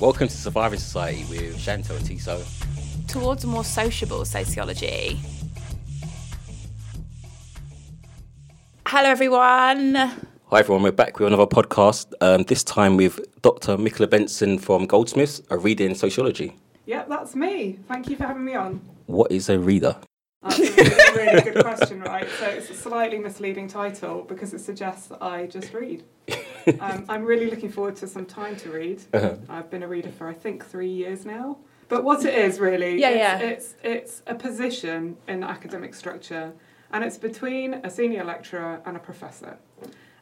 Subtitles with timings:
[0.00, 2.42] Welcome to Surviving Society with Chantel and Tiso.
[3.06, 5.20] Towards a more sociable sociology.
[8.86, 9.94] Hello, everyone.
[9.94, 12.14] Hi everyone, we're back with another podcast.
[12.22, 13.76] Um, this time with Dr.
[13.76, 16.56] Michaela Benson from Goldsmiths, a reader in sociology.
[16.86, 17.78] Yep, that's me.
[17.86, 18.80] Thank you for having me on.
[19.04, 19.96] What is a reader?
[20.42, 22.28] That's a really, really good question, right?
[22.38, 26.04] So it's a slightly misleading title because it suggests that I just read.
[26.78, 29.02] Um, I'm really looking forward to some time to read.
[29.14, 29.36] Uh-huh.
[29.48, 31.56] I've been a reader for I think three years now.
[31.88, 33.48] But what it is really, Yeah, it's, yeah.
[33.48, 36.52] it's it's a position in academic structure,
[36.92, 39.58] and it's between a senior lecturer and a professor.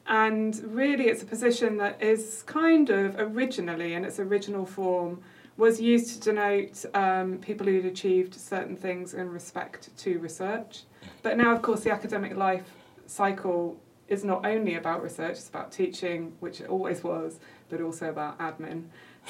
[0.07, 5.21] And really, it's a position that is kind of originally, in its original form,
[5.59, 10.85] was used to denote um, people who'd achieved certain things in respect to research.
[11.23, 12.71] But now, of course, the academic life
[13.07, 18.09] cycle is not only about research, it's about teaching, which it always was, but also
[18.09, 18.85] about admin.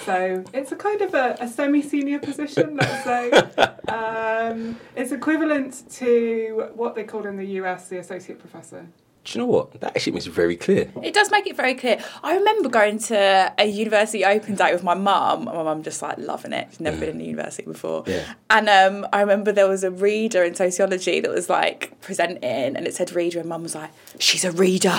[0.05, 3.33] So it's a kind of a, a semi senior position, let's say.
[3.89, 8.87] Um, it's equivalent to what they call in the US the associate professor.
[9.25, 9.79] Do you know what?
[9.81, 10.91] That actually makes it very clear.
[11.03, 12.03] It does make it very clear.
[12.23, 15.47] I remember going to a university open day with my mum.
[15.49, 16.69] and My mum just like loving it.
[16.71, 18.05] She's never been in a university before.
[18.07, 18.25] Yeah.
[18.49, 22.87] And um, I remember there was a reader in sociology that was like presenting, and
[22.87, 24.99] it said reader, and mum was like, "She's a reader.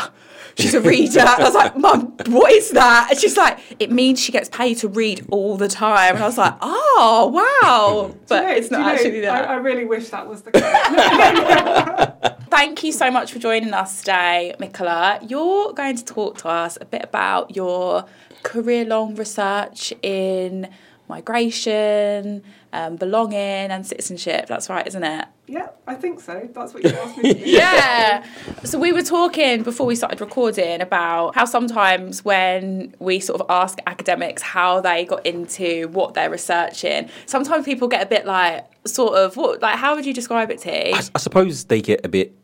[0.59, 4.19] She's a reader." I was like, "Mum, what is that?" And she's like, "It means
[4.19, 8.43] she gets paid to read all the time." And I was like, "Oh, wow!" But
[8.43, 9.49] you know- it's not you know, actually that.
[9.49, 10.61] I, I really wish that was the case.
[12.49, 15.19] Thank you so much for joining us today, Michaela.
[15.27, 18.05] You're going to talk to us a bit about your
[18.43, 20.67] career long research in
[21.07, 24.47] migration, um, belonging, and citizenship.
[24.47, 25.25] That's right, isn't it?
[25.49, 26.47] yeah, I think so.
[26.53, 27.45] That's what you asked me to do.
[27.49, 28.23] Yeah.
[28.63, 33.47] So we were talking before we started recording about how sometimes when we sort of
[33.49, 38.65] ask academics how they got into what they're researching, sometimes people get a bit like,
[38.85, 40.93] sort of, what, like, how would you describe it, T?
[40.93, 42.35] I, I suppose they get a bit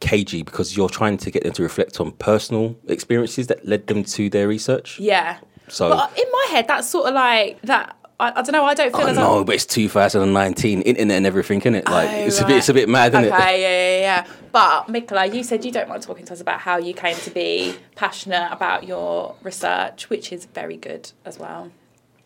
[0.00, 4.04] cagey because you're trying to get them to reflect on personal experiences that led them
[4.04, 4.98] to their research.
[5.00, 5.38] Yeah.
[5.68, 7.96] So- but in my head, that's sort of like that.
[8.18, 8.64] I, I don't know.
[8.64, 11.86] I don't feel Oh as no, but it's 2019, internet and everything, isn't it?
[11.86, 13.60] Like Oh, it's a bit, it's a bit mad, isn't Okay, it?
[13.60, 14.26] yeah, yeah, yeah.
[14.52, 17.30] But Michaela, you said you don't mind talking to us about how you came to
[17.30, 21.70] be passionate about your research, which is very good as well.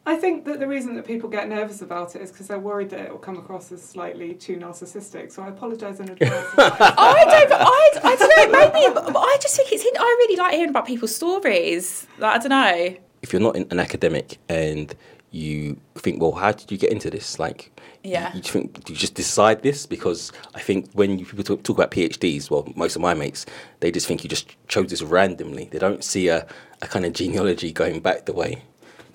[0.06, 2.91] I think that the reason that people get nervous about it is because they're worried
[2.91, 5.31] that it will come across as slightly too narcissistic.
[5.31, 6.33] So I apologise in advance.
[6.33, 7.53] if oh, I don't.
[7.53, 8.59] I, I don't know.
[8.72, 9.84] Maybe but I just think it's.
[9.84, 12.06] I really like hearing about people's stories.
[12.19, 12.97] Like, I don't know.
[13.22, 14.94] If you're not an academic and
[15.31, 17.39] you think, well, how did you get into this?
[17.39, 17.71] Like,
[18.03, 18.31] Yeah.
[18.33, 19.84] you, you think do you just decide this?
[19.87, 23.44] Because I think when you, people talk, talk about PhDs, well, most of my mates,
[23.81, 25.69] they just think you just chose this randomly.
[25.71, 26.47] They don't see a,
[26.81, 28.62] a kind of genealogy going back the way.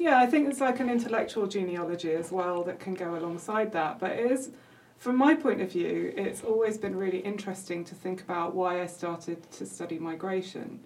[0.06, 3.98] Yeah, I think it's like an intellectual genealogy as well that can go alongside that.
[3.98, 4.52] But it is,
[5.00, 8.86] from my point of view, it's always been really interesting to think about why I
[8.86, 10.80] started to study migration.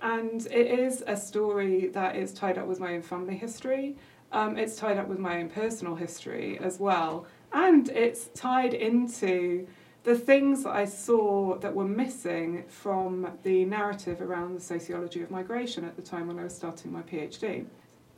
[0.00, 3.98] And it is a story that is tied up with my own family history.
[4.32, 7.26] Um, it's tied up with my own personal history as well.
[7.52, 9.66] And it's tied into
[10.04, 15.30] the things that I saw that were missing from the narrative around the sociology of
[15.30, 17.66] migration at the time when I was starting my PhD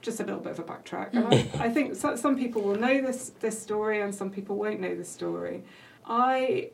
[0.04, 1.14] just a little bit of a backtrack.
[1.14, 4.56] And I, I think so, some people will know this this story, and some people
[4.56, 5.64] won't know this story.
[6.06, 6.70] I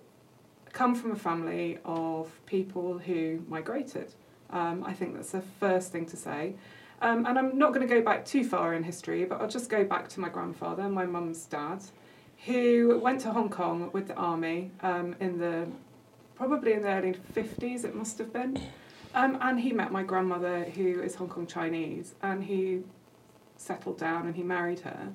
[0.73, 4.13] come from a family of people who migrated.
[4.51, 6.55] Um, I think that's the first thing to say.
[7.03, 9.71] Um, and I'm not going to go back too far in history, but I'll just
[9.71, 11.83] go back to my grandfather, my mum's dad,
[12.45, 15.67] who went to Hong Kong with the army um, in the
[16.37, 18.59] probably in the early 50s, it must have been.
[19.15, 22.83] Um, and he met my grandmother, who is Hong Kong Chinese, and he
[23.61, 25.09] settled down and he married her.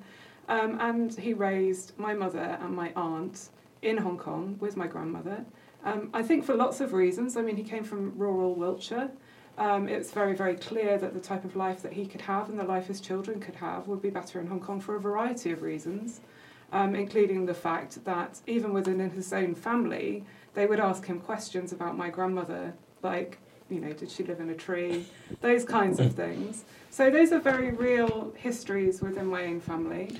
[0.48, 3.48] Um, and he raised my mother and my aunt
[3.82, 5.44] in Hong Kong with my grandmother.
[5.84, 7.36] Um, I think for lots of reasons.
[7.36, 9.10] I mean, he came from rural Wiltshire.
[9.58, 12.58] Um, it's very, very clear that the type of life that he could have and
[12.58, 15.50] the life his children could have would be better in Hong Kong for a variety
[15.50, 16.20] of reasons,
[16.72, 20.24] um, including the fact that even within his own family,
[20.54, 23.38] they would ask him questions about my grandmother, like,
[23.68, 25.06] you know, did she live in a tree?
[25.40, 26.64] Those kinds of things.
[26.90, 30.16] So those are very real histories within my own family.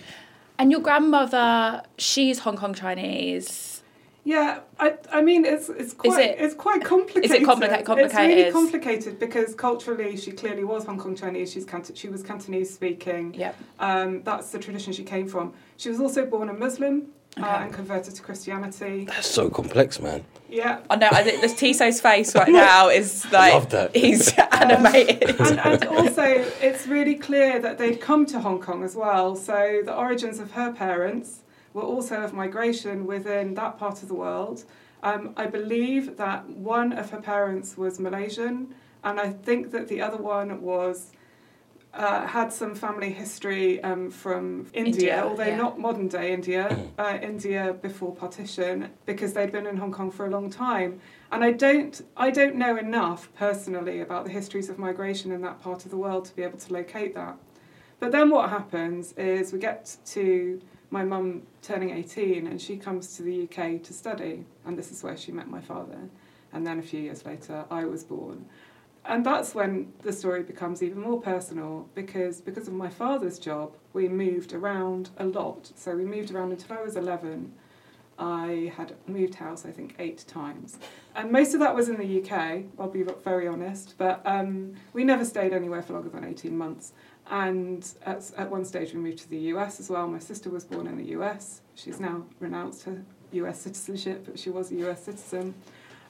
[0.59, 3.83] And your grandmother, she's Hong Kong Chinese.
[4.25, 7.43] Yeah, I, I mean it's it's quite it- it's quite complicated.
[7.47, 8.53] complica- It's really complicated?
[8.53, 11.53] complicated because culturally she clearly was Hong Kong Chinese.
[11.53, 13.35] She's Cant- she was Cantonese speaking.
[13.35, 13.55] Yep.
[13.79, 15.53] Um, that's the tradition she came from.
[15.77, 17.07] She was also born a Muslim,
[17.43, 19.05] uh, and converted to Christianity.
[19.05, 20.25] That's so complex, man.
[20.49, 20.81] Yeah.
[20.89, 21.09] I know.
[21.13, 23.95] I think the Tiso's face right now is like Love that.
[23.95, 25.39] he's animated.
[25.41, 29.37] and, and also, it's really clear that they'd come to Hong Kong as well.
[29.37, 31.41] So the origins of her parents
[31.75, 34.65] were also of migration within that part of the world.
[35.03, 38.75] Um, I believe that one of her parents was Malaysian,
[39.05, 41.13] and I think that the other one was
[41.97, 45.57] uh, had some family history um, from India, India, although yeah.
[45.57, 50.27] not modern day India, uh, India before partition, because they'd been in Hong Kong for
[50.27, 51.01] a long time.
[51.33, 55.61] And I don't, I don't know enough personally about the histories of migration in that
[55.61, 57.37] part of the world to be able to locate that.
[57.99, 60.61] But then what happens is we get to
[60.91, 65.03] my mum turning 18 and she comes to the UK to study, and this is
[65.03, 65.99] where she met my father.
[66.53, 68.47] And then a few years later, I was born.
[69.09, 73.77] And that's when the story becomes even more personal because because of my father's job,
[73.93, 75.71] we moved around a lot.
[75.77, 77.53] So we moved around until I was 11.
[78.19, 80.79] I had moved house, I think, eight times.
[81.15, 83.95] And most of that was in the UK, I'll be very honest.
[83.99, 86.93] But um, we never stayed anywhere for longer than 18 months.
[87.31, 90.09] And at, at one stage, we moved to the US as well.
[90.09, 91.61] My sister was born in the US.
[91.75, 95.55] She's now renounced her US citizenship, but she was a US citizen.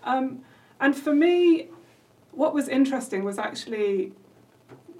[0.04, 0.42] Um,
[0.78, 1.70] and for me,
[2.36, 4.12] what was interesting was actually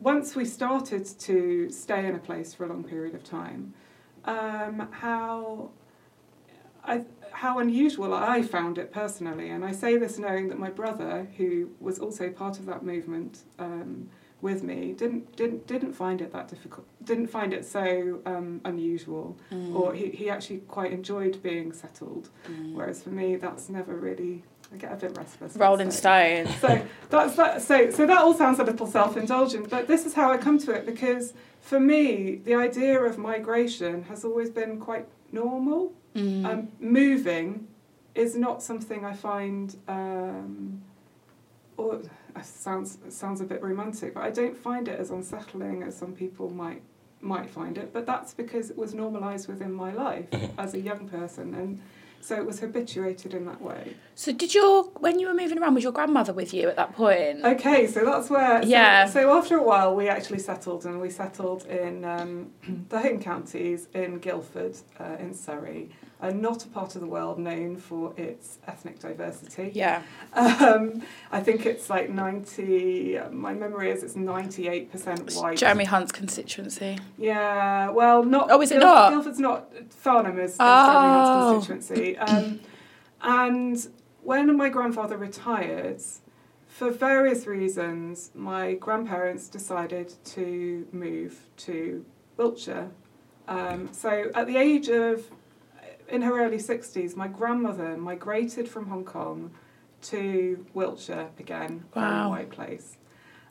[0.01, 3.75] once we started to stay in a place for a long period of time,
[4.25, 5.71] um, how
[6.85, 9.51] I, how unusual I found it personally.
[9.51, 13.41] And I say this knowing that my brother, who was also part of that movement
[13.59, 14.09] um,
[14.41, 16.87] with me, didn't didn't didn't find it that difficult.
[17.03, 19.37] Didn't find it so um, unusual,
[19.75, 22.29] or he, he actually quite enjoyed being settled.
[22.75, 24.45] Whereas for me, that's never really.
[24.73, 25.57] I get a bit restless.
[25.57, 25.91] Rolling.
[25.91, 26.49] Stone.
[26.61, 27.63] So that's that.
[27.63, 30.73] So so that all sounds a little self-indulgent, but this is how I come to
[30.73, 35.93] it because for me, the idea of migration has always been quite normal.
[36.15, 36.45] Mm.
[36.45, 37.69] Um, moving
[38.15, 39.77] is not something I find.
[39.89, 40.83] Um,
[41.77, 42.01] or
[42.43, 46.51] sounds sounds a bit romantic, but I don't find it as unsettling as some people
[46.51, 46.83] might
[47.21, 47.93] might find it.
[47.93, 50.29] But that's because it was normalised within my life
[50.59, 51.81] as a young person, and
[52.27, 53.95] so it was habituated in that way.
[54.17, 56.93] So did your when you were moving around was your grandmother with you at that
[56.93, 57.45] point?
[57.45, 58.63] Okay, so that's where.
[58.63, 59.07] So, Yeah.
[59.07, 62.51] So after a while, we actually settled, and we settled in um,
[62.89, 65.91] the home counties in Guildford, uh, in Surrey,
[66.21, 69.71] uh, not a part of the world known for its ethnic diversity.
[69.75, 70.03] Yeah.
[70.33, 73.19] Um, I think it's like ninety.
[73.31, 75.59] My memory is it's ninety-eight percent It's white.
[75.59, 76.99] Jeremy Hunt's constituency.
[77.19, 78.51] Yeah, well, not.
[78.51, 79.11] Oh, is it Guildford, not?
[79.11, 79.73] Guildford's not.
[79.91, 80.87] Farnham is, is Oh.
[80.93, 82.19] Jeremy Hunt's constituency.
[82.19, 82.61] Um,
[83.23, 83.89] and
[84.23, 86.03] when my grandfather retired,
[86.67, 92.05] for various reasons, my grandparents decided to move to
[92.37, 92.91] Wiltshire.
[93.49, 95.31] Um, so at the age of,
[96.09, 99.51] in her early 60s, my grandmother migrated from Hong Kong
[100.03, 102.31] to Wiltshire again, Wow.
[102.31, 102.97] white place.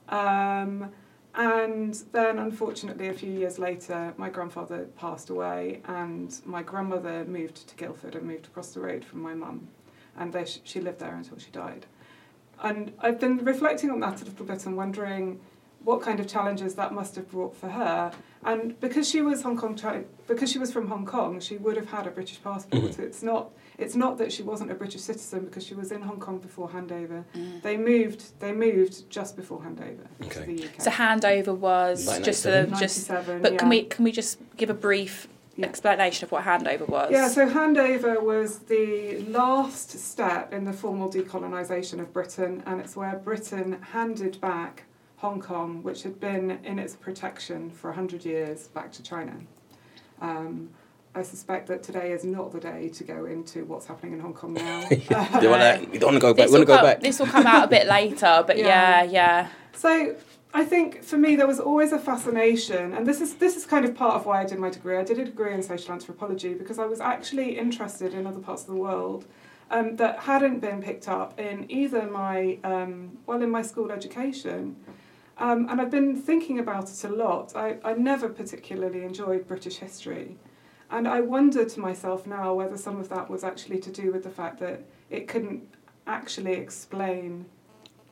[0.09, 0.91] Um,
[1.33, 7.67] and then, unfortunately, a few years later, my grandfather passed away, and my grandmother moved
[7.67, 9.67] to Guildford and moved across the road from my mum.
[10.17, 11.87] And there she, she lived there until she died.
[12.63, 15.41] And I've been reflecting on that a little bit and wondering
[15.85, 18.11] what kind of challenges that must have brought for her.
[18.43, 21.77] And because she was Hong Kong, Chi- because she was from Hong Kong, she would
[21.77, 22.83] have had a British passport.
[22.83, 23.01] Mm-hmm.
[23.03, 23.51] It's not.
[23.77, 26.69] It's not that she wasn't a British citizen because she was in Hong Kong before
[26.69, 27.23] handover.
[27.35, 27.61] Mm.
[27.61, 28.39] They moved.
[28.39, 30.45] They moved just before handover to Okay.
[30.55, 30.81] the UK.
[30.81, 32.79] So handover was Like just the 97?
[32.79, 33.09] just.
[33.09, 35.65] 97, But can we can we just give a brief Yeah.
[35.67, 37.11] explanation of what handover was?
[37.11, 42.95] Yeah, so handover was the last step in the formal decolonisation of Britain, and it's
[42.95, 44.83] where Britain handed back
[45.17, 49.37] Hong Kong, which had been in its protection for 100 years, back to China.
[50.21, 50.69] Um,
[51.13, 54.33] I suspect that today is not the day to go into what's happening in Hong
[54.33, 54.87] Kong now.
[54.89, 56.47] They wanna, we don't want to go back.
[56.47, 57.01] This We will want to go come, back.
[57.01, 59.11] This will come out a bit later, but yeah, Yeah.
[59.11, 59.47] yeah.
[59.73, 60.15] So
[60.53, 63.85] I think for me there was always a fascination, and this is this is kind
[63.85, 64.97] of part of why I did my degree.
[64.97, 68.61] I did a degree in social anthropology because I was actually interested in other parts
[68.63, 69.25] of the world
[69.71, 74.75] um, that hadn't been picked up in either my um, well in my school education.
[75.37, 77.55] Um, and I've been thinking about it a lot.
[77.55, 80.37] I, I never particularly enjoyed British history.
[80.89, 84.23] And I wonder to myself now whether some of that was actually to do with
[84.23, 85.67] the fact that it couldn't
[86.07, 87.45] actually explain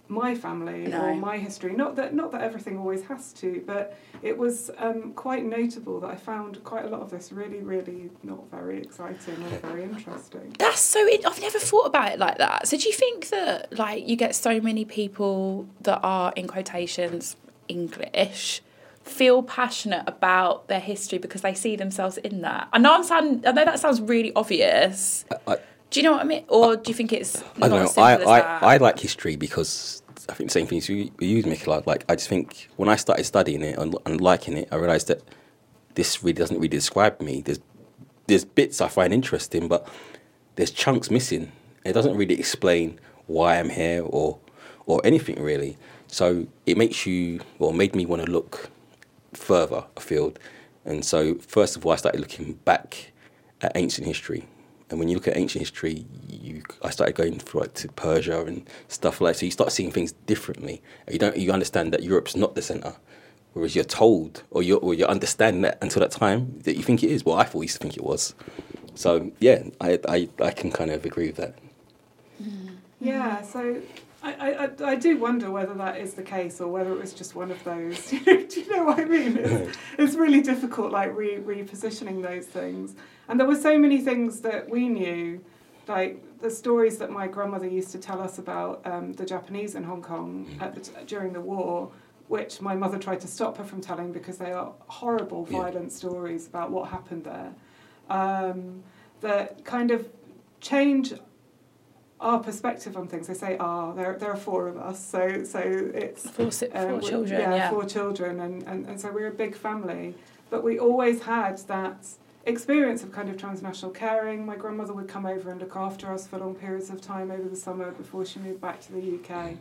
[0.09, 1.01] my family No.
[1.01, 1.73] or my history.
[1.73, 6.09] Not that not that everything always has to, but it was um, quite notable that
[6.11, 10.55] I found quite a lot of this really, really not very exciting or very interesting.
[10.59, 11.07] That's so.
[11.07, 12.67] In- I've never thought about it like that.
[12.67, 17.35] So do you think that like you get so many people that are in quotations
[17.67, 18.61] English
[19.03, 22.67] feel passionate about their history because they see themselves in that.
[22.71, 25.25] I know I'm sound, I know that sounds really obvious.
[25.45, 25.57] I,
[25.93, 26.43] Do you know what I mean?
[26.47, 28.03] Or do you think it's I not don't know.
[28.03, 28.73] I, I?
[28.73, 31.83] I like history because I think the same things you, you use, Michaela.
[31.85, 35.07] Like, I just think when I started studying it and, and liking it, I realised
[35.09, 35.21] that
[35.93, 37.41] this really doesn't really describe me.
[37.41, 37.59] There's,
[38.25, 39.87] there's bits I find interesting, but
[40.55, 41.51] there's chunks missing.
[41.85, 44.39] It doesn't really explain why I'm here or,
[44.87, 45.77] or anything really.
[46.07, 48.71] So it makes you, or made me want to look
[49.33, 50.39] further afield.
[50.85, 53.11] And so, first of all, I started looking back
[53.61, 54.47] at ancient history.
[54.93, 58.45] And when you look at ancient history, you I started going through like to Persia
[58.45, 59.33] and stuff like.
[59.33, 59.39] That.
[59.39, 60.83] So you start seeing things differently.
[61.11, 62.93] You don't you understand that Europe's not the center,
[63.53, 67.01] whereas you're told or you're or you're understanding that until that time that you think
[67.03, 67.25] it is.
[67.25, 68.35] Well, I thought used to think it was.
[68.93, 71.55] So yeah, I I, I can kind of agree with that.
[72.39, 72.75] Mm-hmm.
[73.01, 73.81] Yeah, so
[74.21, 77.13] I, I, I- I do wonder whether that is the case or whether it was
[77.13, 78.09] just one of those.
[78.11, 78.17] Do
[78.61, 79.37] you know what I mean?
[79.37, 82.93] It's, it's really difficult, like re repositioning those things.
[83.27, 85.43] And there were so many things that we knew,
[85.87, 89.83] like the stories that my grandmother used to tell us about um, the Japanese in
[89.83, 91.89] Hong Kong at the t- during the war,
[92.27, 95.61] which my mother tried to stop her from telling because they are horrible, Yeah.
[95.61, 97.53] violent stories about what happened there.
[98.09, 98.83] Um,
[99.21, 100.09] that kind of
[100.59, 101.13] change
[102.19, 103.27] our perspective on things.
[103.27, 106.83] They say, "Ah, there there are four of us, so so it's Four, si- uh,
[106.87, 107.69] four we- children, yeah, yeah.
[107.69, 110.15] four children, and, and and so we're a big family.
[110.49, 112.05] But we always had that
[112.45, 114.45] experience of kind of transnational caring.
[114.45, 117.47] My grandmother would come over and look after us for long periods of time over
[117.47, 119.57] the summer before she moved back to the UK,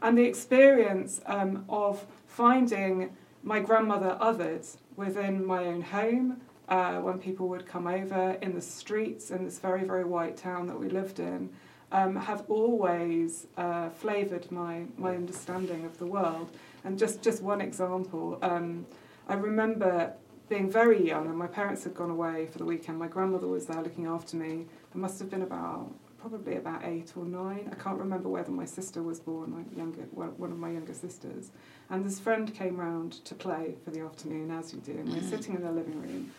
[0.00, 6.40] and the experience um, of finding my grandmother othered within my own home.
[6.68, 10.66] Uh, when people would come over in the streets in this very, very white town
[10.66, 11.50] that we lived in,
[11.90, 16.50] um, have always uh, flavoured my, my understanding of the world.
[16.84, 18.86] And just, just one example, um,
[19.28, 20.14] I remember
[20.52, 22.98] being very young and my parents had gone away for the weekend.
[22.98, 24.66] My grandmother was there looking after me.
[24.94, 27.70] I must have been about, probably about eight or nine.
[27.72, 31.52] I can't remember whether my sister was born, my younger, one of my younger sisters.
[31.88, 34.92] And this friend came round to play for the afternoon, as you do.
[34.92, 36.30] And we're sitting in the living room.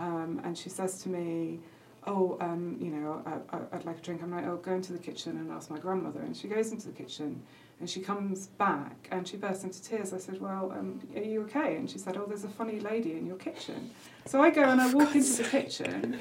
[0.00, 1.60] Um, and she says to me,
[2.08, 4.20] oh, um, you know, I, I, I'd like a drink.
[4.20, 6.22] I'm like, oh, go into the kitchen and ask my grandmother.
[6.22, 7.40] And she goes into the kitchen
[7.80, 10.12] and she comes back and she bursts into tears.
[10.12, 11.76] I said, well, um, are you okay?
[11.76, 13.90] And she said, oh, there's a funny lady in your kitchen.
[14.26, 16.18] So I go and I walk into the kitchen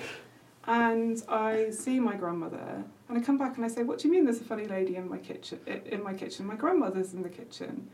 [0.66, 4.14] and I see my grandmother and I come back and I say, what do you
[4.14, 5.60] mean there's a funny lady in my kitchen?
[5.86, 7.90] In my kitchen, my grandmother's in the kitchen.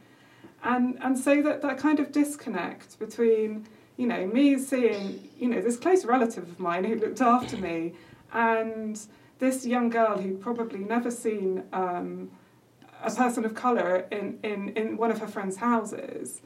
[0.63, 3.67] And, and so that, that kind of disconnect between
[3.97, 7.93] you know, me seeing, you know, this close relative of mine who looked after me,
[8.33, 8.99] and
[9.39, 12.29] this young girl who'd probably never seen um,
[13.05, 16.41] a person of colour in, in, in one of her friends' houses,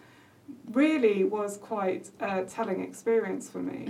[0.72, 3.86] really was quite a telling experience for me.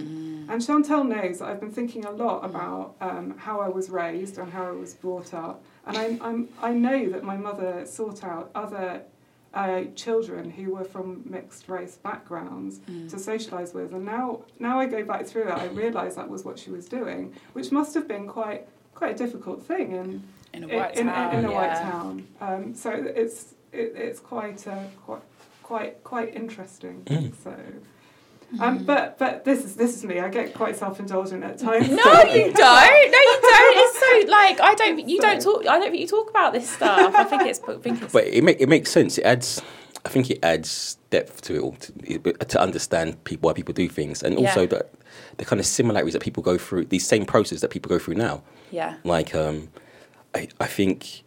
[0.49, 4.37] And Chantel knows that I've been thinking a lot about um, how I was raised
[4.37, 5.63] and how I was brought up.
[5.85, 9.03] And I, I'm, I know that my mother sought out other
[9.53, 13.93] uh, children who were from mixed race backgrounds to socialise with.
[13.93, 16.87] And now, now I go back through it, I realise that was what she was
[16.87, 20.21] doing, which must have been quite quite a difficult thing in
[20.53, 21.33] in a white in, town.
[21.33, 21.91] in, in a white yeah.
[21.91, 22.27] town.
[22.41, 25.21] Um, so it's it, it's quite uh, quite
[25.63, 27.03] quite quite interesting.
[27.05, 27.33] Mm.
[27.43, 27.55] So.
[28.59, 30.19] Um, but but this is this is me.
[30.19, 31.87] I get quite self indulgent at times.
[31.87, 32.01] No, you
[32.51, 33.11] don't.
[33.13, 33.77] No, you don't.
[33.77, 35.07] It's so like I don't.
[35.07, 35.67] You don't talk.
[35.67, 37.13] I don't think you talk about this stuff.
[37.13, 37.59] I think it's.
[37.67, 38.11] I think it's.
[38.11, 39.19] But it make, it makes sense.
[39.19, 39.61] It adds,
[40.03, 43.87] I think it adds depth to it all to, to understand people why people do
[43.87, 44.67] things, and also Yeah.
[44.67, 44.85] the
[45.37, 48.15] the kind of similarities that people go through, these same processes that people go through
[48.15, 48.41] now.
[48.71, 48.95] yeah.
[49.03, 49.69] Like, um,
[50.35, 51.23] I I think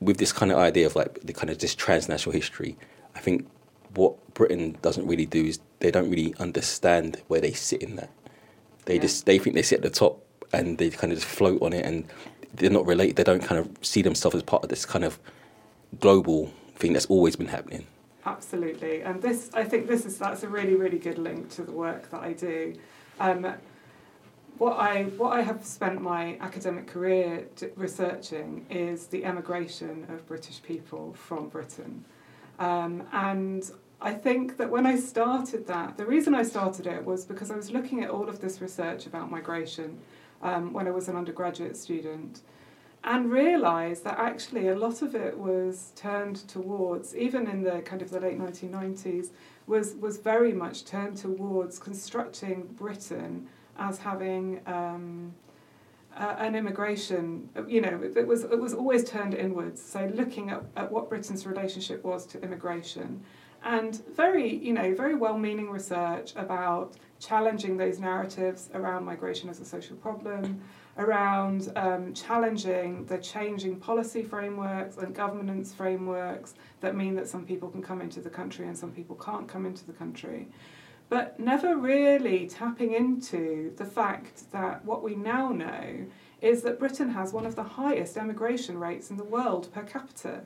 [0.00, 2.76] with this kind of idea of like the kind of this transnational history,
[3.14, 3.48] I think
[3.94, 8.10] what Britain doesn't really do is they don't really understand where they sit in that.
[8.86, 9.02] They Yeah.
[9.02, 11.72] just they think they sit at the top and they kind of just float on
[11.72, 12.04] it and
[12.54, 13.16] they're not related.
[13.16, 15.18] They don't kind of see themselves as part of this kind of
[16.00, 17.86] global thing that's always been happening.
[18.24, 21.72] Absolutely, and this I think this is that's a really really good link to the
[21.72, 22.74] work that I do.
[23.20, 23.54] Um,
[24.62, 30.24] what I what I have spent my academic career d- researching is the emigration of
[30.24, 32.04] British people from Britain,
[32.60, 33.68] um, and
[34.00, 37.56] I think that when I started that, the reason I started it was because I
[37.56, 39.98] was looking at all of this research about migration
[40.42, 42.42] um, when I was an undergraduate student
[43.02, 48.00] and realised that actually a lot of it was turned towards, even in the kind
[48.00, 49.30] of the late 1990s,
[49.66, 53.48] was, was very much turned towards constructing Britain
[53.78, 55.34] as having um,
[56.16, 59.82] uh, an immigration, you know, it, was, it was always turned inwards.
[59.82, 63.22] So looking at, at what Britain's relationship was to immigration
[63.64, 69.64] and very, you know, very well-meaning research about challenging those narratives around migration as a
[69.64, 70.60] social problem,
[70.98, 77.68] around um, challenging the changing policy frameworks and governance frameworks that mean that some people
[77.70, 80.48] can come into the country and some people can't come into the country.
[81.12, 86.06] But never really tapping into the fact that what we now know
[86.40, 90.40] is that Britain has one of the highest emigration rates in the world per capita.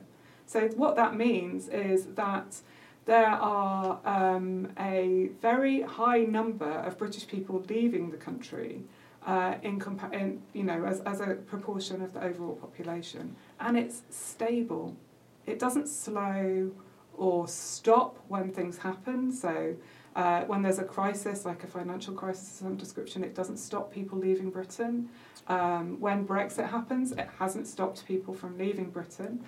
[0.45, 2.59] So, what that means is that
[3.05, 8.83] there are um, a very high number of British people leaving the country
[9.25, 13.37] uh, in, compa- in, you know, as, as a proportion of the overall population.
[13.61, 14.97] And it's stable.
[15.45, 16.71] It doesn't slow
[17.17, 19.31] or stop when things happen.
[19.31, 19.77] So
[20.17, 23.93] uh, when there's a crisis, like a financial crisis of some description, it doesn't stop
[23.93, 25.07] people leaving Britain.
[25.47, 29.45] Um, when Brexit happens, it hasn't stopped people from leaving Britain.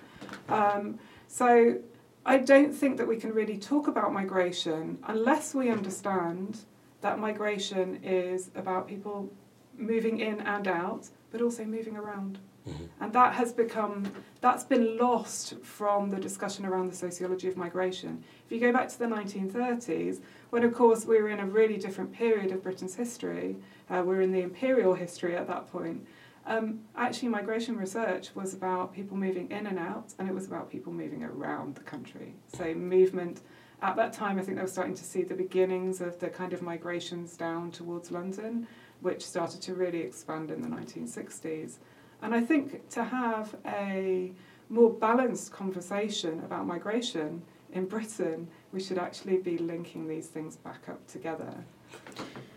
[0.48, 1.76] Um, so
[2.24, 6.60] I don't think that we can really talk about migration unless we understand
[7.00, 9.28] that migration is about people
[9.76, 12.38] moving in and out, but also moving around.
[12.68, 12.84] Mm-hmm.
[13.00, 18.22] And that has become, that's been lost from the discussion around the sociology of migration.
[18.46, 20.20] If you go back to the 1930s,
[20.50, 23.56] when of course we were in a really different period of Britain's history,
[23.88, 26.06] uh, we are in the imperial history at that point,
[26.46, 30.70] um, actually migration research was about people moving in and out, and it was about
[30.70, 32.34] people moving around the country.
[32.52, 33.42] So movement,
[33.82, 36.52] at that time I think they were starting to see the beginnings of the kind
[36.52, 38.66] of migrations down towards London,
[39.00, 41.78] which started to really expand in the 1960s.
[42.22, 44.32] And I think to have a
[44.68, 47.42] more balanced conversation about migration
[47.72, 51.52] in Britain, we should actually be linking these things back up together.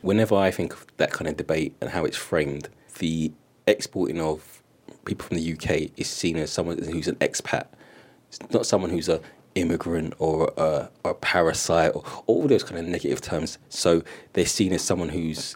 [0.01, 3.31] Whenever I think of that kind of debate and how it's framed, the
[3.65, 4.61] exporting of
[5.05, 7.67] people from the UK is seen as someone who's an expat.
[8.27, 9.21] It's not someone who's a
[9.55, 13.57] immigrant or a, a parasite or all those kind of negative terms.
[13.69, 14.03] So
[14.33, 15.55] they're seen as someone who's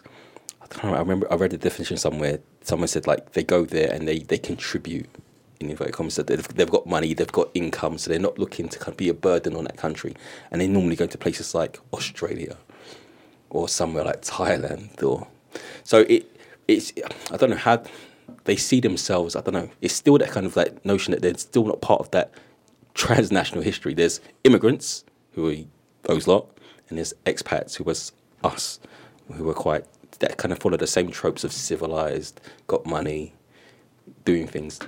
[0.62, 0.94] I don't know.
[0.94, 2.40] I remember I read the definition somewhere.
[2.62, 5.08] Someone said like they go there and they, they contribute
[5.60, 6.14] in inverted commas.
[6.14, 8.96] So they've, they've got money, they've got income, so they're not looking to kind of
[8.96, 10.14] be a burden on that country.
[10.50, 12.56] And they normally go to places like Australia
[13.50, 15.26] or somewhere like Thailand or
[15.84, 16.30] so it
[16.66, 16.92] it's
[17.32, 17.82] I don't know how
[18.44, 19.36] they see themselves.
[19.36, 19.70] I don't know.
[19.80, 22.32] It's still that kind of like notion that they're still not part of that
[22.94, 23.94] transnational history.
[23.94, 25.56] There's immigrants who are
[26.02, 26.46] those lot,
[26.88, 28.12] and there's expats who was
[28.44, 28.80] us,
[29.32, 29.84] who were quite
[30.20, 33.32] that kind of follow the same tropes of civilized, got money,
[34.24, 34.78] doing things.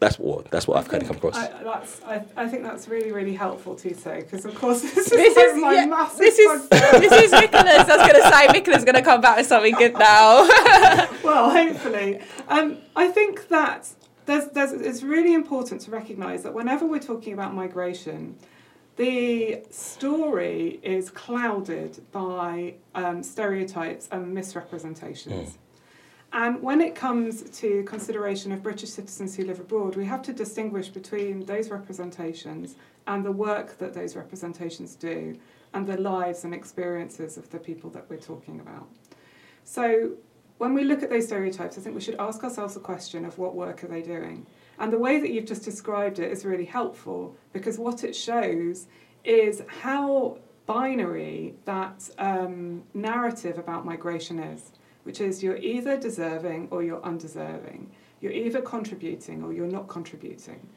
[0.00, 1.36] That's what that's what I have kind of come across.
[1.36, 4.96] I, that's, I, I think that's really really helpful to say because of course this
[4.96, 6.18] is, this is my yeah, massive.
[6.18, 7.88] This is this is Michaela's.
[7.88, 10.46] I was going to say Michaela's is going to come back with something good now.
[11.24, 13.88] well, hopefully, um, I think that
[14.26, 18.36] there's there's it's really important to recognise that whenever we're talking about migration
[18.98, 25.50] the story is clouded by um, stereotypes and misrepresentations.
[25.50, 25.56] Mm.
[26.32, 30.32] And when it comes to consideration of British citizens who live abroad, we have to
[30.32, 35.38] distinguish between those representations and the work that those representations do
[35.72, 38.86] and the lives and experiences of the people that we're talking about.
[39.64, 40.12] So
[40.58, 43.38] when we look at those stereotypes, I think we should ask ourselves the question of
[43.38, 44.46] what work are they doing?
[44.78, 48.86] And the way that you've just described it is really helpful because what it shows
[49.24, 54.72] is how binary that um, narrative about migration is,
[55.08, 57.90] which is you're either deserving or you're undeserving.
[58.20, 60.68] You're either contributing or you're not contributing.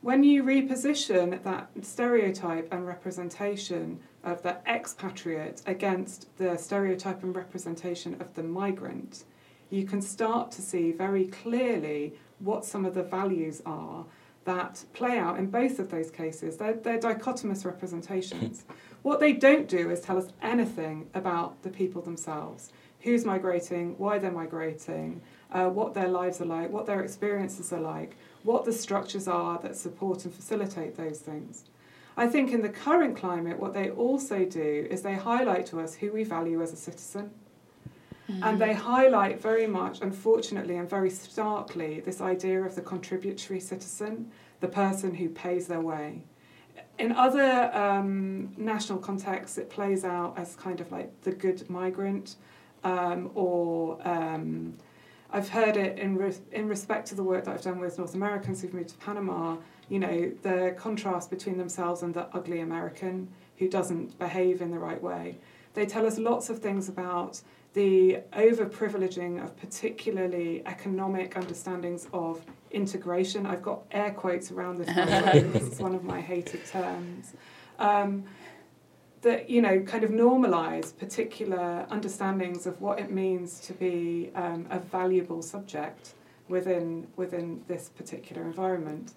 [0.00, 8.20] When you reposition that stereotype and representation of the expatriate against the stereotype and representation
[8.20, 9.22] of the migrant,
[9.70, 14.04] you can start to see very clearly what some of the values are
[14.46, 16.56] that play out in both of those cases.
[16.56, 18.64] They're, they're dichotomous representations.
[19.02, 24.18] what they don't do is tell us anything about the people themselves who's migrating, why
[24.18, 25.20] they're migrating,
[25.52, 29.58] uh, what their lives are like, what their experiences are like, what the structures are
[29.58, 31.64] that support and facilitate those things.
[32.16, 35.94] I think in the current climate, what they also do is they highlight to us
[35.94, 37.30] who we value as a citizen.
[38.28, 38.40] Mm.
[38.42, 44.30] And they highlight very much, unfortunately and very starkly, this idea of the contributory citizen,
[44.60, 46.22] the person who pays their way.
[46.98, 52.36] In other um, national contexts, it plays out as kind of like the good migrant,
[52.84, 54.74] um, or um,
[55.32, 58.14] I've heard it in, re- in respect to the work that I've done with North
[58.14, 59.56] Americans who've moved to Panama,
[59.88, 64.78] you know, the contrast between themselves and the ugly American who doesn't behave in the
[64.78, 65.36] right way.
[65.74, 67.40] They tell us lots of things about
[67.74, 73.46] the over-privileging of particularly economic understandings of integration.
[73.46, 74.88] I've got air quotes around this.
[75.62, 77.34] is one of my hated terms.
[77.78, 78.24] Um,
[79.22, 84.66] that you know kind of normalise particular understandings of what it means to be um,
[84.70, 86.14] a valuable subject
[86.48, 89.12] within within this particular environment.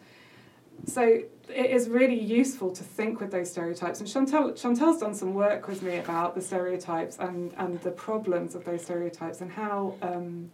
[0.85, 3.99] So it is really useful to think with those stereotypes.
[3.99, 8.55] And Chantal, Chantal's done some work with me about the stereotypes and, and the problems
[8.55, 10.51] of those stereotypes and how um,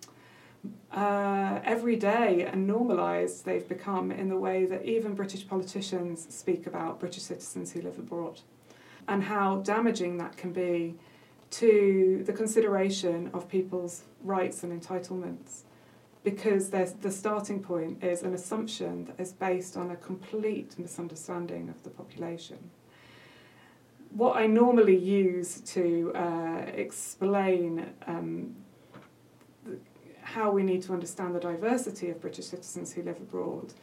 [0.92, 7.00] uh, everyday and normalised they've become in the way that even British politicians speak about
[7.00, 8.42] British citizens who live abroad
[9.10, 10.96] and how damaging that can be
[11.50, 15.64] to the consideration of people's rights and entitlements
[16.24, 21.82] because the starting point is an assumption that is based on a complete misunderstanding of
[21.84, 22.70] the population.
[24.12, 28.56] What I normally use to uh, explain um,
[30.22, 33.74] how we need to understand the diversity of British citizens who live abroad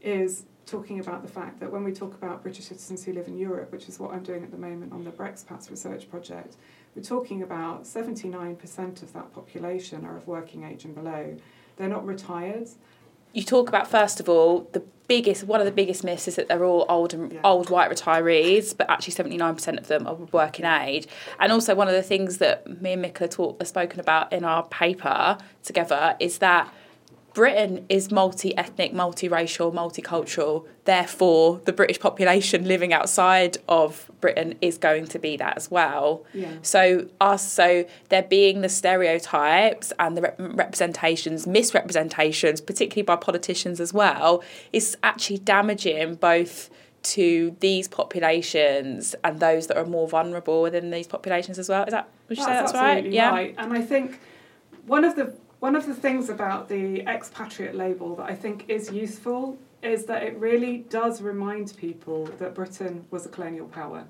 [0.00, 3.36] is talking about the fact that when we talk about British citizens who live in
[3.36, 6.56] Europe, which is what I'm doing at the moment on the Brexpats research project,
[6.94, 11.36] we're talking about 79% of that population are of working age and below.
[11.76, 12.68] They're not retired.
[13.32, 16.46] You talk about first of all the biggest one of the biggest myths is that
[16.48, 17.40] they're all old and Yeah.
[17.44, 21.06] old white retirees, but actually seventy nine percent of them are working age.
[21.38, 24.44] And also one of the things that me and Mika talk have spoken about in
[24.44, 26.72] our paper together is that
[27.34, 30.66] Britain is multi ethnic, multiracial, multicultural.
[30.84, 36.24] Therefore, the British population living outside of Britain is going to be that as well.
[36.34, 36.54] Yeah.
[36.62, 43.80] So us, so there being the stereotypes and the rep- representations, misrepresentations, particularly by politicians
[43.80, 46.70] as well, is actually damaging both
[47.02, 51.84] to these populations and those that are more vulnerable within these populations as well.
[51.84, 52.98] Is that would you say that's right?
[52.98, 53.34] absolutely Yeah.
[53.56, 54.20] And I think
[54.86, 58.90] one of the one of the things about the expatriate label that I think is
[58.90, 64.06] useful is that it really does remind people that Britain was a colonial power.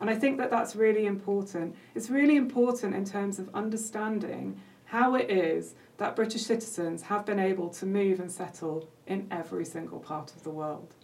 [0.00, 1.76] And I think that that's really important.
[1.94, 7.38] It's really important in terms of understanding how it is that British citizens have been
[7.38, 10.94] able to move and settle in every single part of the world.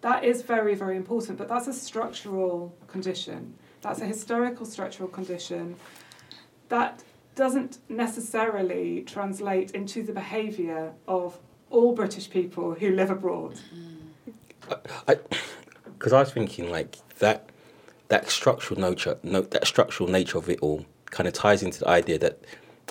[0.00, 3.54] That is very, very important, but that's a structural condition.
[3.80, 5.74] That's a historical structural condition
[6.68, 7.02] that
[7.38, 11.38] doesn't necessarily translate into the behaviour of
[11.70, 13.60] all British people who live abroad.
[15.84, 17.50] because I was thinking like that
[18.08, 21.88] that structural nature no, that structural nature of it all kind of ties into the
[21.88, 22.40] idea that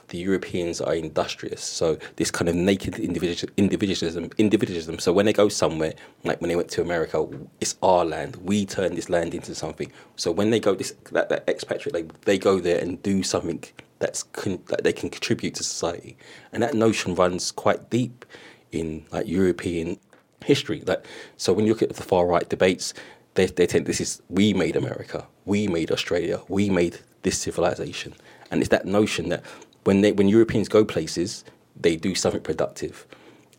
[0.09, 1.61] the Europeans are industrious.
[1.61, 4.99] So this kind of naked individual, individualism, individualism.
[4.99, 5.93] So when they go somewhere,
[6.23, 7.27] like when they went to America,
[7.59, 8.37] it's our land.
[8.37, 9.91] We turn this land into something.
[10.15, 13.63] So when they go this that, that expatriate, like they go there and do something
[13.99, 16.17] that's con- that they can contribute to society,
[16.51, 18.25] and that notion runs quite deep
[18.71, 19.99] in like European
[20.43, 20.83] history.
[20.85, 22.93] Like so, when you look at the far right debates,
[23.33, 28.13] they they tend this is we made America, we made Australia, we made this civilization,
[28.51, 29.43] and it's that notion that
[29.87, 31.45] when they when Europeans go places,
[31.79, 33.07] they do something productive,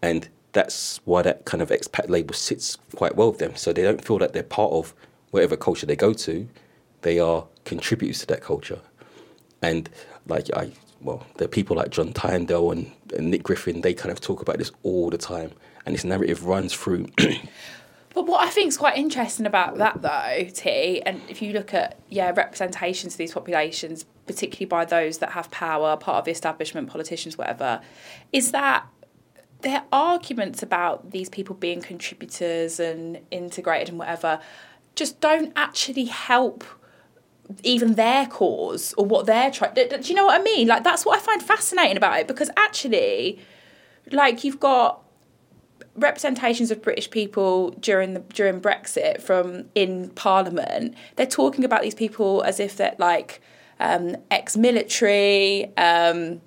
[0.03, 3.57] and that's why that kind of expat label sits quite well with them.
[3.57, 4.95] So they don't feel that they're part of
[5.31, 6.47] whatever culture they go to,
[7.01, 8.81] they are contributors to that culture,
[9.63, 9.89] and
[10.27, 13.81] like I well, there are people like John Tyndall and, and Nick Griffin.
[13.81, 15.53] They kind of talk about this all the time,
[15.87, 17.07] and this narrative runs through.
[18.15, 21.73] But what I think is quite interesting about that, though, T, and if you look
[21.73, 26.31] at yeah representations of these populations, particularly by those that have power, part of the
[26.31, 27.81] establishment, politicians, whatever,
[28.33, 28.87] is that
[29.63, 34.41] their arguments about these people being contributors and integrated and whatever
[34.95, 36.65] just don't actually help
[37.65, 39.75] even their cause or what they're trying.
[39.75, 40.69] Do do you know what I mean?
[40.69, 43.41] Like that's what I find fascinating about it because actually,
[44.13, 45.03] like you've got
[45.97, 50.95] representations of British people during the during Brexit from in Parliament.
[51.17, 53.41] They're talking about these people as if they're like
[53.81, 55.73] um, ex-military.
[55.77, 56.41] Um,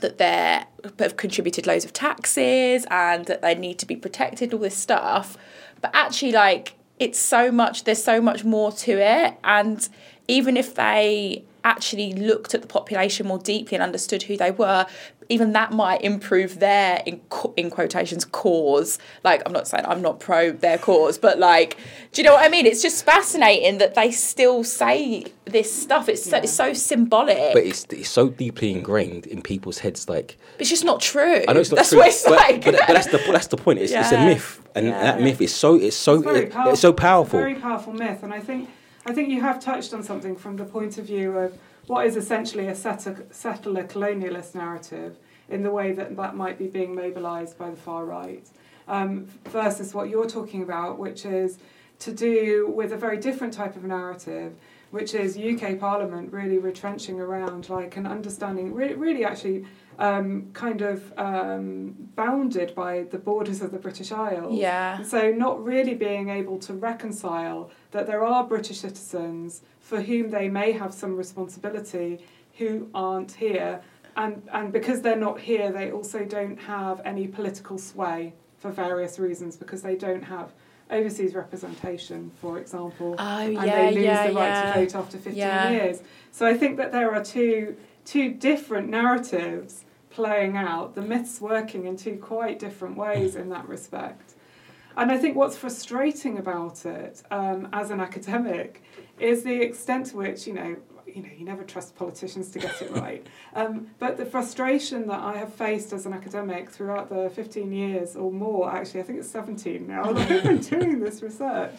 [0.00, 0.64] that they
[0.98, 5.36] have contributed loads of taxes and that they need to be protected, all this stuff.
[5.80, 9.34] But actually, like, it's so much, there's so much more to it.
[9.44, 9.88] And
[10.28, 14.86] even if they actually looked at the population more deeply and understood who they were,
[15.28, 17.20] even that might improve their, in,
[17.56, 18.98] in quotations, cause.
[19.24, 21.76] Like, I'm not saying I'm not pro their cause, but like,
[22.12, 22.66] do you know what I mean?
[22.66, 26.08] It's just fascinating that they still say this stuff.
[26.08, 27.52] It's so, it's so symbolic.
[27.54, 30.08] but it's, it's so deeply ingrained in people's heads.
[30.08, 31.42] Like It's just not true.
[31.48, 32.64] I know it's not that's true, what it's but, like.
[32.64, 33.78] but, but that's the that's the point.
[33.78, 35.02] It's, it's a myth, and Yeah.
[35.02, 36.72] that myth is so it's so It's it- powerful.
[36.72, 37.38] it's so It's a powerful.
[37.40, 38.68] very powerful myth, and I think
[39.06, 42.16] I think you have touched on something from the point of view of what is
[42.16, 45.16] essentially a settler, settler colonialist narrative
[45.48, 48.48] in the way that that might be being mobilised by the far right,
[48.88, 51.58] um, versus what you're talking about, which is
[51.98, 54.54] to do with a very different type of narrative,
[54.90, 59.64] which is UK Parliament really retrenching around like an understanding, really, really actually
[59.98, 64.54] um, kind of um, bounded by the borders of the British Isles.
[64.54, 65.02] Yeah.
[65.02, 70.48] So not really being able to reconcile that there are British citizens for whom they
[70.48, 72.18] may have some responsibility
[72.56, 73.82] who aren't here.
[74.16, 79.18] And, and because they're not here, they also don't have any political sway for various
[79.18, 80.52] reasons because they don't have
[80.90, 84.72] overseas representation, for example, Oh, and yeah, they lose yeah, the right yeah.
[84.72, 85.70] to vote after 15 Yeah.
[85.70, 86.00] years.
[86.30, 91.84] So I think that there are two, two different narratives playing out, the myths working
[91.84, 94.33] in two quite different ways in that respect.
[94.96, 98.82] And I think what's frustrating about it um, as an academic
[99.18, 100.76] is the extent to which, you know,
[101.06, 103.26] you know, you never trust politicians to get it right.
[103.54, 108.16] Um, but the frustration that I have faced as an academic throughout the 15 years
[108.16, 111.74] or more, actually, I think it's 17 now, that I've been doing this research,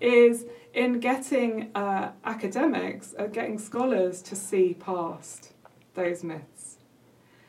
[0.00, 5.52] is in getting uh, academics, uh, getting scholars to see past
[5.94, 6.78] those myths.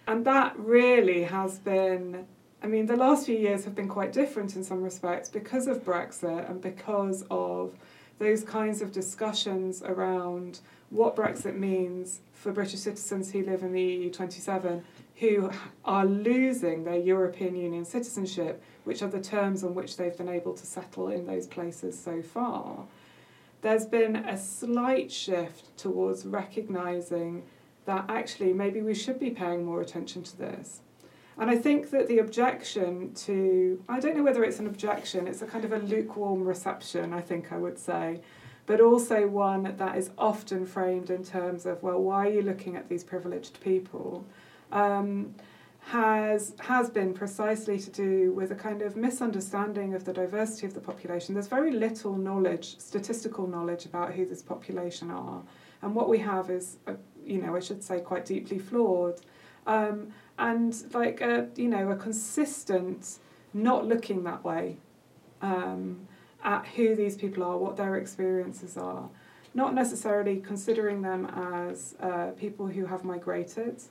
[0.08, 2.26] And that really has been,
[2.64, 5.84] I mean, the last few years have been quite different in some respects because of
[5.84, 7.76] Brexit and because of
[8.20, 10.60] those kinds of discussions around
[10.92, 14.84] what Brexit means for British citizens who live in the EU 27
[15.16, 15.50] who
[15.86, 20.54] are losing their European Union citizenship, which are the terms on which they've been able
[20.54, 22.86] to settle in those places so far.
[23.62, 27.44] There's been a slight shift towards recognising
[27.86, 30.82] that actually maybe we should be paying more attention to this.
[31.38, 35.42] And I think that the objection to, I don't know whether it's an objection, it's
[35.42, 38.22] a kind of a lukewarm reception, I think I would say,
[38.66, 42.76] but also one that is often framed in terms of, well, why are you looking
[42.76, 44.26] at these privileged people?
[44.72, 45.36] Um,
[45.88, 50.76] has has been precisely to do with a kind of misunderstanding of the diversity of
[50.76, 51.34] the population.
[51.34, 55.42] There's very little knowledge, statistical knowledge about who this population are,
[55.82, 56.94] and what we have is, uh
[57.26, 59.22] you know, I should say, quite deeply flawed,
[59.68, 63.20] um, and like a you know a consistent
[63.54, 64.78] not looking that way
[65.42, 66.08] um,
[66.44, 69.10] at who these people are, what their experiences are,
[69.54, 73.82] not necessarily considering them as uh, people who have migrated.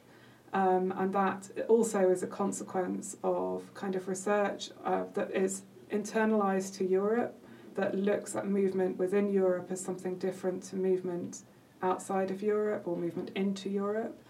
[0.52, 6.76] Um, and that also is a consequence of kind of research uh, that is internalized
[6.78, 7.36] to Europe,
[7.76, 11.42] that looks at movement within Europe as something different to movement
[11.82, 14.22] outside of Europe or movement into Europe.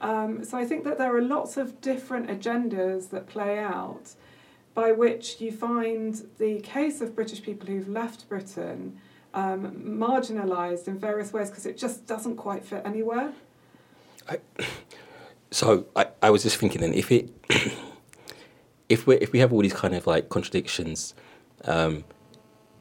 [0.00, 4.14] Um, so I think that there are lots of different agendas that play out
[4.74, 8.98] by which you find the case of British people who've left Britain
[9.32, 13.32] um, marginalised in various ways because it just doesn't quite fit anywhere.
[15.52, 17.30] So I, I was just thinking, then if it,
[18.88, 21.14] if we if we have all these kind of like contradictions,
[21.64, 22.04] um,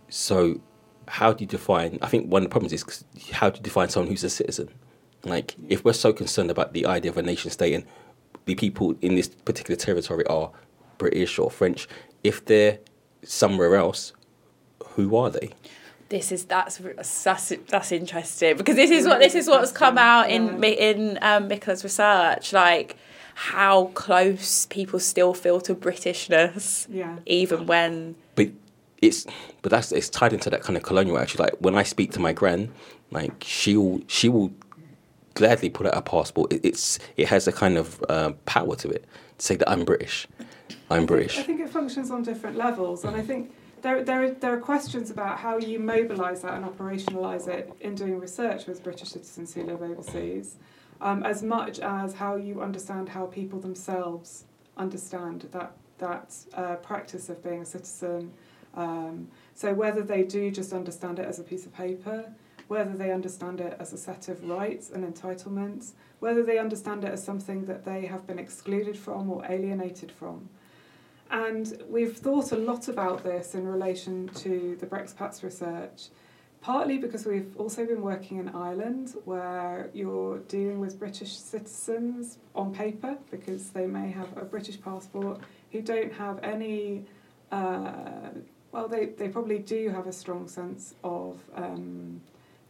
[0.10, 0.60] so
[1.08, 2.00] how do you define?
[2.02, 4.70] I think one of the problems is how do you define someone who's a citizen?
[5.24, 7.86] Like if we're so concerned about the idea of a nation state and
[8.46, 10.52] the people in this particular territory are
[10.98, 11.88] British or French,
[12.24, 12.80] if they're
[13.24, 14.14] somewhere else,
[14.90, 15.52] who are they?
[16.10, 16.80] this is that's
[17.24, 20.70] that's that's interesting because this is what this is what's come out in Yeah.
[20.70, 22.96] in um, Michaela's research, like
[23.34, 27.18] how close people still feel to Britishness, Yeah.
[27.26, 28.50] even when but
[29.08, 29.26] it's
[29.62, 32.20] but that's it's tied into that kind of colonial actually like when i speak to
[32.20, 32.72] my gran
[33.12, 34.52] like she will she will
[35.34, 38.90] gladly put out a passport it, it's it has a kind of uh, power to
[38.90, 39.06] it
[39.38, 40.28] to say that i'm british
[40.90, 41.34] i'm British.
[41.38, 44.54] I british think it functions on different levels, and I think there, there, are- there
[44.54, 49.10] are questions about how you mobilise that and operationalise it in doing research with British
[49.10, 50.56] citizens who live overseas,
[51.02, 54.46] um, as much as how you understand how people themselves
[54.78, 58.32] understand that that uh, practice of being a citizen.
[58.76, 62.32] Um, so whether they do just understand it as a piece of paper,
[62.68, 67.12] whether they understand it as a set of rights and entitlements, whether they understand it
[67.12, 70.50] as something that they have been excluded from or alienated from.
[71.32, 76.10] And we've thought a lot about this in relation to the Brexpats research,
[76.62, 82.74] partly because we've also been working in Ireland where you're dealing with British citizens on
[82.74, 87.06] paper because they may have a British passport who don't have any,
[87.52, 88.30] uh,
[88.76, 92.22] well, they, they probably do have a strong sense of um,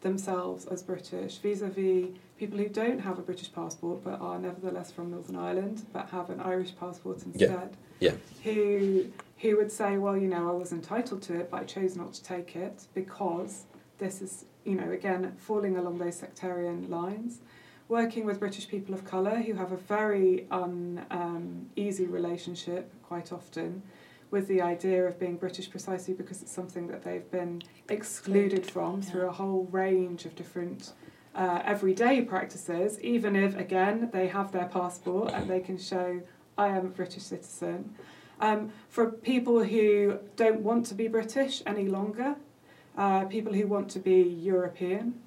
[0.02, 4.38] themselves as British vis a vis people who don't have a British passport but are
[4.38, 7.68] nevertheless from Northern Ireland but have an Irish passport instead yeah
[8.00, 8.12] yeah.
[8.44, 9.08] who
[9.40, 12.14] who would say, well, you know, I was entitled to it, but I chose not
[12.14, 13.66] to take it because
[13.98, 17.40] this is, you know, again falling along those sectarian lines.
[17.88, 23.84] Working with British people of colour who have a very uneasy um, relationship quite often
[24.32, 29.02] with the idea of being British precisely because it's something that they've been excluded from
[29.02, 29.10] Yeah.
[29.10, 30.94] through a whole range of different
[31.36, 36.22] uh, everyday practices, even if, again, they have their passport and they can show,
[36.58, 37.94] I am a British citizen.
[38.40, 42.36] Um, for people who don't want to be British any longer,
[42.98, 45.22] uh, people who want to be European.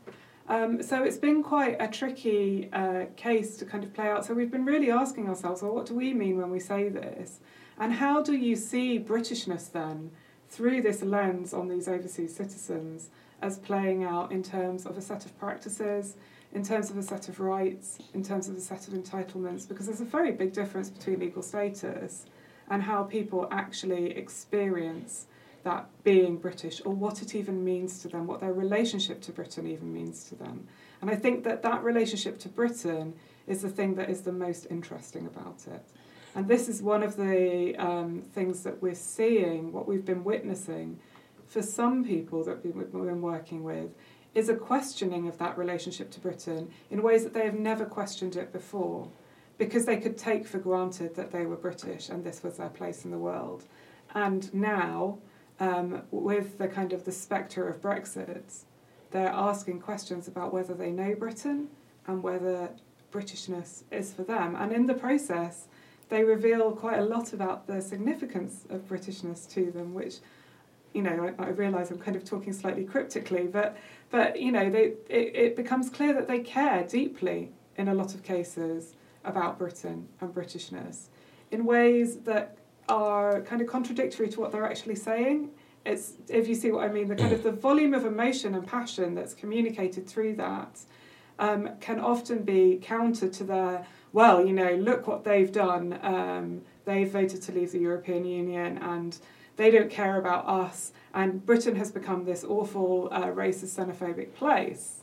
[0.49, 4.25] Um, so it's been quite a tricky uh, case to kind of play out.
[4.25, 7.41] So we've been really asking ourselves, well, what do we mean when we say this?
[7.79, 10.11] And how do you see Britishness then
[10.49, 13.11] through this lens on these overseas citizens
[13.41, 16.17] as playing out in terms of a set of practices,
[16.53, 19.69] in terms of a set of rights, in terms of a set of entitlements?
[19.69, 22.27] Because there's a very big difference between legal status
[22.69, 25.27] and how people actually experience
[25.63, 29.67] that being British or what it even means to them, what their relationship to Britain
[29.67, 30.67] even means to them.
[31.01, 33.15] And I think that that relationship to Britain
[33.47, 35.85] is the thing that is the most interesting about it.
[36.35, 40.99] And this is one of the um, things that we're seeing, what we've been witnessing
[41.47, 43.91] for some people that we've been working with,
[44.35, 48.37] is a questioning of that relationship to Britain in ways that they have never questioned
[48.37, 49.09] it before
[49.57, 53.05] because they could take for granted that they were British and this was their place
[53.05, 53.65] in the world.
[54.15, 55.19] And now,
[55.61, 58.65] um, with the kind of the spectre of Brexit,
[59.11, 61.69] they're asking questions about whether they know Britain
[62.07, 62.71] and whether
[63.13, 64.55] Britishness is for them.
[64.55, 65.67] And in the process,
[66.09, 70.17] they reveal quite a lot about the significance of Britishness to them, which,
[70.95, 73.77] you know, I, I realise I'm kind of talking slightly cryptically, but,
[74.11, 78.15] but you know, they, it, it becomes clear that they care deeply in a lot
[78.15, 78.95] of cases
[79.25, 81.09] about Britain and Britishness
[81.51, 85.51] in ways that are kind of contradictory to what they're actually saying.
[85.85, 88.67] It's if you see what I mean, the kind of the volume of emotion and
[88.67, 90.81] passion that's communicated through that
[91.39, 95.99] um, can often be counter to their well, you know, look what they've done.
[96.03, 99.19] Um, they've voted to leave the European Union and
[99.57, 100.93] they don't care about us.
[101.13, 105.03] And Britain has become this awful uh, racist, xenophobic place.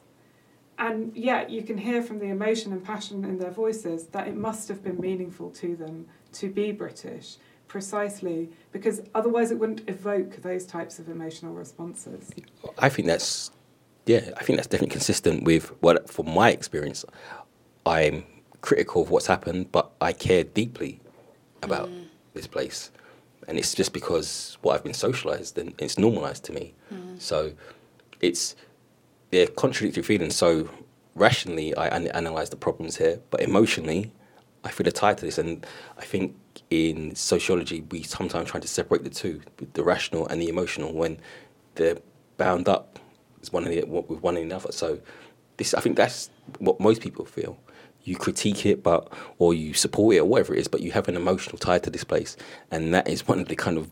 [0.78, 4.36] And yet, you can hear from the emotion and passion in their voices that it
[4.36, 7.38] must have been meaningful to them to be British,
[7.68, 12.32] precisely because otherwise it wouldn't evoke those types of emotional responses.
[12.78, 13.52] I think that's
[14.06, 17.06] yeah, I think that's definitely consistent with what from my experience.
[17.86, 18.26] I'm
[18.65, 20.99] critical of what's happened, but I care deeply
[21.62, 22.06] about mm.
[22.34, 22.91] this place,
[23.47, 26.73] and it's just because what I've been socialized and it's normalized to me.
[26.91, 27.21] Mm.
[27.21, 27.54] So
[28.21, 28.56] it's
[29.32, 30.36] they're contradictory feelings.
[30.36, 30.69] So
[31.13, 34.12] rationally, I an- analyze the problems here, but emotionally,
[34.63, 35.38] I feel a tie to this.
[35.38, 35.65] And
[35.97, 36.36] I think
[36.69, 39.41] in sociology, we sometimes try to separate the two,
[39.73, 41.17] the rational and the emotional, when
[41.75, 41.97] they're
[42.38, 42.99] bound up
[43.41, 44.71] as one the, with one another.
[44.71, 44.99] So
[45.58, 47.58] this, I think that's what most people feel.
[48.06, 51.08] You critique it, but or you support it or whatever it is, but you have
[51.08, 52.38] an emotional tie to this place,
[52.72, 53.89] and that is one of the kind of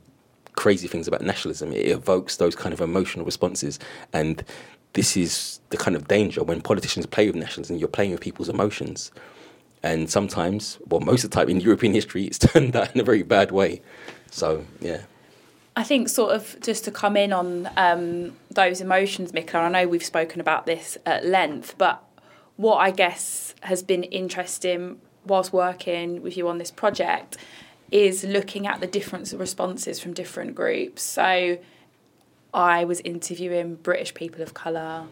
[0.56, 1.74] crazy things about nationalism.
[1.74, 3.80] It evokes those kind of emotional responses,
[4.14, 4.44] and
[4.94, 7.78] this is the kind of danger when politicians play with nationalism.
[7.78, 9.12] You're playing with people's emotions,
[9.82, 13.04] and sometimes, well, most of the time in European history, it's turned out in a
[13.04, 13.82] very bad way.
[14.32, 15.02] So yeah.
[15.76, 19.88] I think sort of just to come in on um, those emotions, Mika, I know
[19.88, 22.04] we've spoken about this at length, but
[22.58, 27.38] what I guess has been interesting whilst working with you on this project
[27.92, 31.02] is looking at the different responses from different groups.
[31.02, 31.58] So
[32.54, 35.06] I was interviewing British people of colour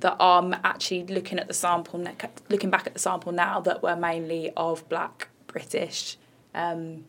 [0.00, 2.04] that are actually looking at the sample,
[2.48, 6.16] looking back at the sample now that were mainly of black British,
[6.54, 7.04] um,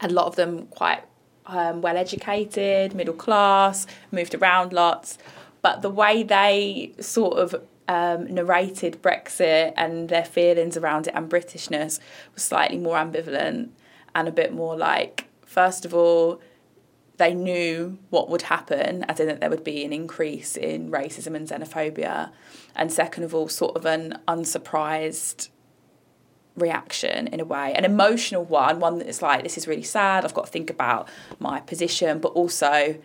[0.00, 1.02] a lot of them quite
[1.46, 5.18] um, well educated, middle class, moved around lots.
[5.62, 11.30] But the way they sort of um, narrated Brexit and their feelings around it and
[11.30, 12.00] Britishness
[12.34, 13.70] was slightly more ambivalent
[14.14, 16.40] and a bit more like, first of all,
[17.18, 21.34] they knew what would happen, as in that there would be an increase in racism
[21.36, 22.30] and xenophobia.
[22.74, 25.50] And second of all, sort of an unsurprised
[26.56, 30.34] reaction in a way, an emotional one, one that's like, this is really sad, I've
[30.34, 32.98] got to think about my position, but also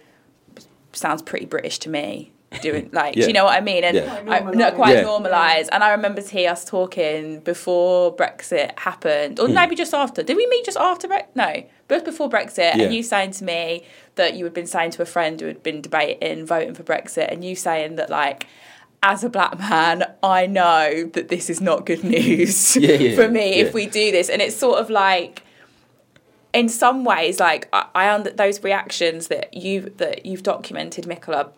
[0.93, 2.31] sounds pretty British to me.
[2.61, 3.23] Doing like, Yeah.
[3.23, 3.83] do you know what I mean?
[3.83, 4.23] And Yeah.
[4.27, 5.01] I, no, quite Yeah.
[5.01, 5.69] normalised.
[5.71, 9.53] And I remember T us talking before Brexit happened, or hmm.
[9.53, 10.23] maybe just after.
[10.23, 11.27] Did we meet just after Brexit?
[11.35, 12.75] No, but before Brexit.
[12.75, 12.83] Yeah.
[12.83, 13.83] And you saying to me
[14.15, 17.31] that you had been saying to a friend who had been debating voting for Brexit,
[17.31, 18.47] and you saying that like.
[19.03, 23.29] As a black man, I know that this is not good news Yeah, yeah, for
[23.29, 23.65] me yeah.
[23.65, 24.27] if we do this.
[24.27, 25.43] And it's sort of like,
[26.51, 31.51] in some ways, like I, I under those reactions that you that you've documented, Michaela,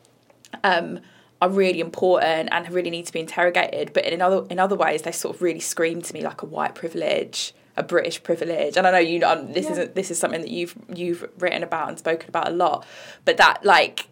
[0.63, 0.99] um,
[1.41, 3.93] are really important and really need to be interrogated.
[3.93, 6.45] But in other in other ways, they sort of really scream to me like a
[6.45, 8.75] white privilege a British privilege.
[8.75, 9.71] And I know you um, this Yeah.
[9.71, 12.85] isn't this is something that you've you've written about and spoken about a lot,
[13.25, 14.07] but that like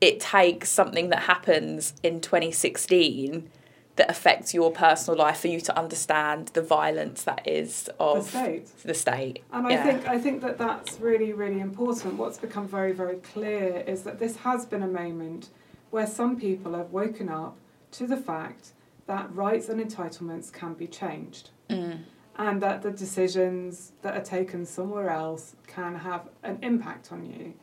[0.00, 3.48] it takes something that happens in 2016
[3.96, 8.28] that affects your personal life for you to understand the violence that is The of
[8.28, 8.68] state.
[8.84, 9.42] the state.
[9.52, 12.14] And I think I think that that's really really important.
[12.14, 15.48] What's become very very clear is that this has been a moment
[15.90, 17.56] where some people have woken up
[17.92, 18.72] to the fact
[19.06, 22.00] that rights and entitlements can be changed, Mm.
[22.36, 27.54] and that the decisions that are taken somewhere else can have an impact on you.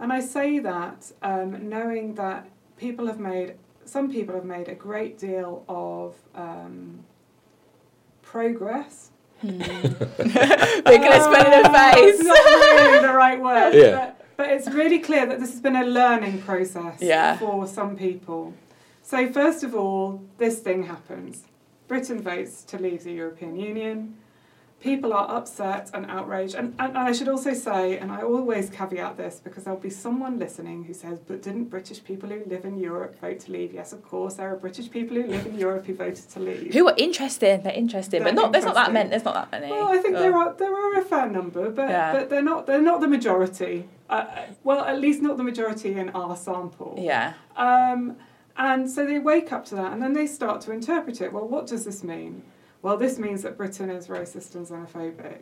[0.00, 3.54] And I say that um, knowing that people have made
[3.88, 7.00] some people have made a great deal of um,
[8.22, 9.10] progress
[9.42, 12.18] Big lisp in the Uh, face.
[12.20, 13.72] Not really the right word.
[13.74, 13.94] Yeah.
[13.96, 17.36] But, but it's really clear that this has been a learning process Yeah.
[17.38, 18.52] for some people.
[19.02, 21.44] So, first of all, this thing happens.
[21.86, 24.16] Britain votes to leave the European Union.
[24.80, 26.54] People are upset and outraged.
[26.54, 29.90] And, and, and I should also say, and I always caveat this because there'll be
[29.90, 33.74] someone listening who says, but didn't British people who live in Europe vote to leave?
[33.74, 36.72] Yes, of course, there are British people who live in Europe who voted to leave.
[36.72, 38.52] Who are interested, They're interested, but They're not.
[38.52, 39.10] There's not that many.
[39.10, 39.72] There's not that many.
[39.72, 40.20] Well, I think Oh.
[40.20, 42.12] there are there are a fair number, but Yeah.
[42.12, 43.88] but they're not they're not the majority.
[44.08, 44.26] Uh,
[44.62, 46.94] well, at least not the majority in our sample.
[46.98, 47.34] Yeah.
[47.56, 48.16] Um,
[48.56, 51.32] and so they wake up to that, and then they start to interpret it.
[51.32, 52.42] Well, what does this mean?
[52.82, 55.40] Well, this means that Britain is racist and xenophobic.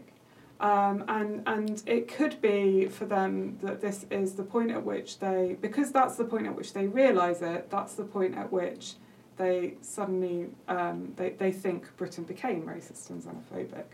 [0.58, 5.18] Um, and and it could be for them that this is the point at which
[5.18, 7.68] they, because that's the point at which they realise it.
[7.70, 8.94] That's the point at which
[9.36, 13.84] they suddenly um, they they think Britain became racist and xenophobic.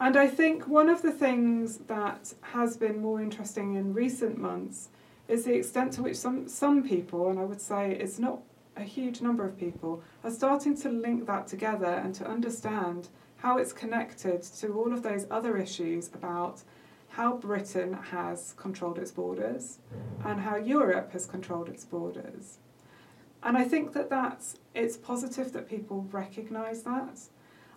[0.00, 4.88] And I think one of the things that has been more interesting in recent months
[5.28, 8.40] is the extent to which some some people, and I would say it's not
[8.76, 13.08] a huge number of people, are starting to link that together and to understand
[13.38, 16.62] how it's connected to all of those other issues about
[17.08, 19.78] how Britain has controlled its borders
[20.24, 22.58] and how Europe has controlled its borders.
[23.42, 27.20] And I think that that's it's positive that people recognise that.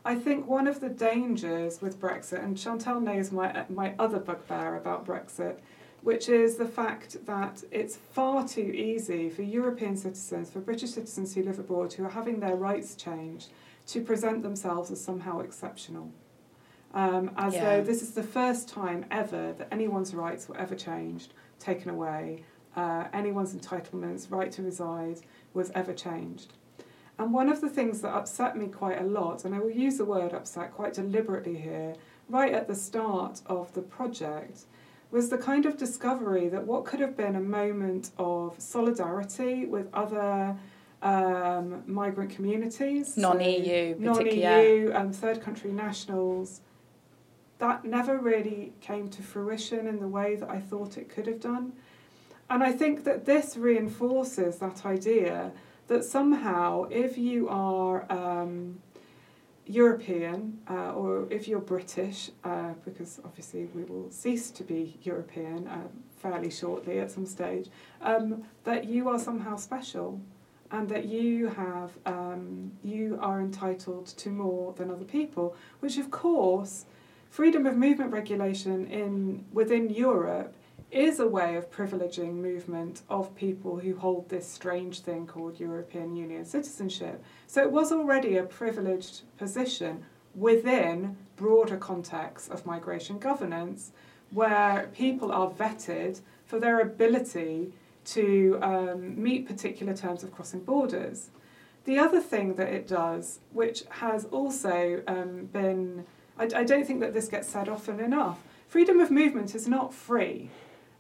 [0.06, 4.76] I think one of the dangers with Brexit, and Chantal knows my my other bugbear
[4.76, 5.58] about Brexit,
[6.06, 11.34] which is the fact that it's far too easy for European citizens, for British citizens
[11.34, 13.50] who live abroad who are having their rights changed,
[13.88, 16.12] to present themselves as somehow exceptional.
[16.94, 17.64] Um, as Yeah.
[17.64, 22.44] though this is the first time ever that anyone's rights were ever changed, taken away,
[22.76, 25.22] uh, anyone's entitlements, right to reside,
[25.56, 26.54] was ever changed.
[27.18, 29.98] And one of the things that upset me quite a lot, and I will use
[29.98, 31.96] the word upset quite deliberately here,
[32.30, 34.66] right at the start of the project,
[35.12, 39.88] was the kind of discovery that what could have been a moment of solidarity with
[39.94, 40.56] other
[41.02, 44.26] um, migrant communities, Non-EU, non.
[44.26, 46.62] EU, and third country nationals,
[47.60, 51.40] that never really came to fruition in the way that I thought it could have
[51.40, 51.74] done.
[52.50, 55.52] And I think that this reinforces that idea
[55.88, 58.80] that somehow, if you are um,
[59.66, 65.68] European uh, or if you're British, uh, because obviously we will cease to be European
[65.68, 67.70] um, fairly shortly at some stage,
[68.02, 70.20] um, that you are somehow special
[70.72, 76.12] and that you have um, you are entitled to more than other people, which of
[76.12, 76.86] course
[77.30, 80.56] freedom of movement regulation in within Europe
[80.92, 86.16] is a way of privileging movement of people who hold this strange thing called European
[86.16, 87.24] Union citizenship.
[87.48, 90.06] So it was already a privileged position
[90.36, 93.92] within broader contexts of migration governance
[94.32, 97.72] where people are vetted for their ability
[98.06, 101.30] to um, meet particular terms of crossing borders.
[101.86, 106.06] The other thing that it does, which has also um, been,
[106.38, 109.94] I, I don't think that this gets said often enough, freedom of movement is not
[109.94, 110.50] free.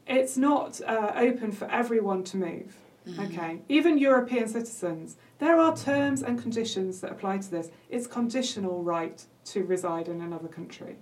[0.08, 2.76] It's not uh, open for everyone to move.
[3.20, 7.70] Okay, even European citizens, there are terms and conditions that apply to this.
[7.88, 10.96] It's conditional right to reside in another country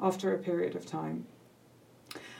[0.00, 1.26] after a period of time.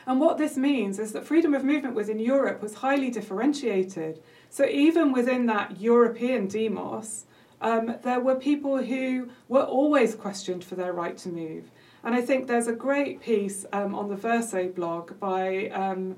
[0.07, 4.21] And what this means is that freedom of movement within Europe was highly differentiated.
[4.49, 7.27] So even within that European demos,
[7.61, 11.71] um, there were people who were always questioned for their right to move.
[12.03, 16.17] And I think there's a great piece um, on the Verso blog by um,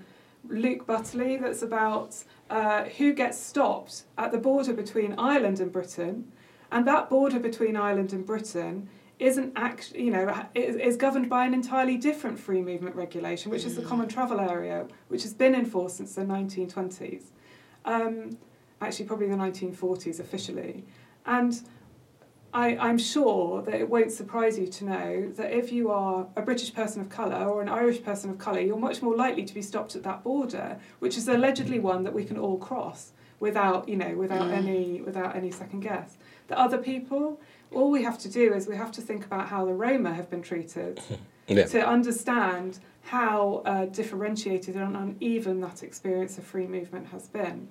[0.49, 6.31] Luke Butterley that's about uh, who gets stopped at the border between Ireland and Britain.
[6.71, 11.47] And that border between Ireland and Britain isn't actually, you know, is, is governed by
[11.47, 15.55] an entirely different free movement regulation, which is the Common Travel Area, which has been
[15.55, 17.25] in force since the 1920s.
[17.85, 18.39] Um,
[18.81, 20.85] actually, probably the 1940s officially.
[21.25, 21.63] And
[22.55, 26.43] I, I'm sure that it won't surprise you to know that if you are a
[26.43, 29.55] British person of colour or an Irish person of colour, you're much more likely to
[29.55, 33.89] be stopped at that border, which is allegedly one that we can all cross without,
[33.89, 36.19] you know, without any without any second guess.
[36.49, 37.41] The other people,
[37.71, 40.29] all we have to do is we have to think about how the Roma have
[40.29, 41.01] been treated
[41.49, 41.65] Yeah.
[41.67, 47.69] to understand how uh, differentiated and uneven that experience of free movement has been.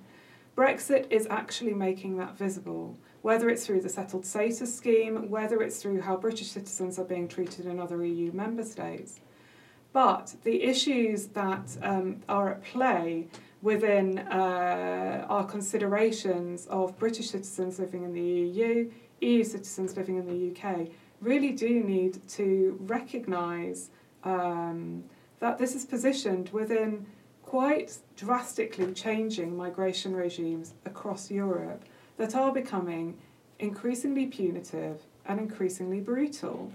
[0.58, 5.82] Brexit is actually making that visible, whether it's through the settled status scheme, whether it's
[5.82, 9.20] through how British citizens are being treated in other EU member states.
[9.94, 13.28] But the issues that um, are at play
[13.62, 20.26] within uh, our considerations of British citizens living in the EU, EU citizens living in
[20.26, 20.88] the UK,
[21.20, 23.92] really do need to recognise
[24.24, 25.04] um,
[25.40, 27.06] that this is positioned within
[27.44, 31.84] quite drastically changing migration regimes across Europe
[32.22, 33.18] that are becoming
[33.58, 36.72] increasingly punitive and increasingly brutal.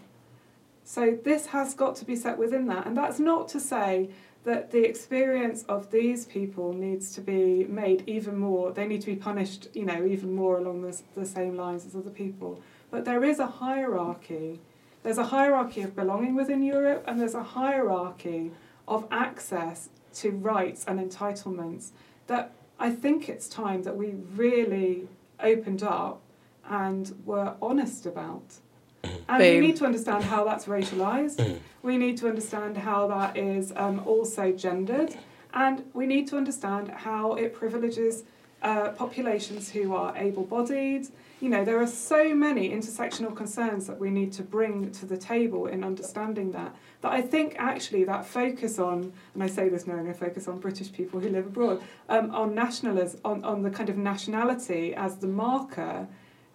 [0.83, 4.11] So this has got to be set within that, and that's not to say
[4.43, 8.73] that the experience of these people needs to be made even more.
[8.73, 11.95] They need to be punished, you know, even more along the, the same lines as
[11.95, 12.61] other people.
[12.91, 14.59] But there is a hierarchy.
[15.05, 18.51] There's a hierarchy of belonging within Europe, and there's a hierarchy
[18.89, 21.91] of access to rights and entitlements
[22.27, 25.09] that I think it's time that we really
[25.43, 26.21] opened up
[26.69, 28.55] and were honest about.
[29.29, 31.61] And we need to understand how that's racialized.
[31.83, 35.17] we need to understand how that is um, also gendered.
[35.55, 38.25] And we need to understand how it privileges
[38.67, 41.07] uh, populations who are able bodied.
[41.41, 45.17] You know, there are so many intersectional concerns that we need to bring to the
[45.17, 46.75] table in understanding that.
[47.03, 50.59] That I think actually that focus on, and I say this knowing I focus on
[50.59, 55.19] British people who live abroad, um, on nationalism, on, on the kind of nationality as
[55.19, 56.09] the marker,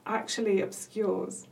[0.05, 1.47] actually obscures.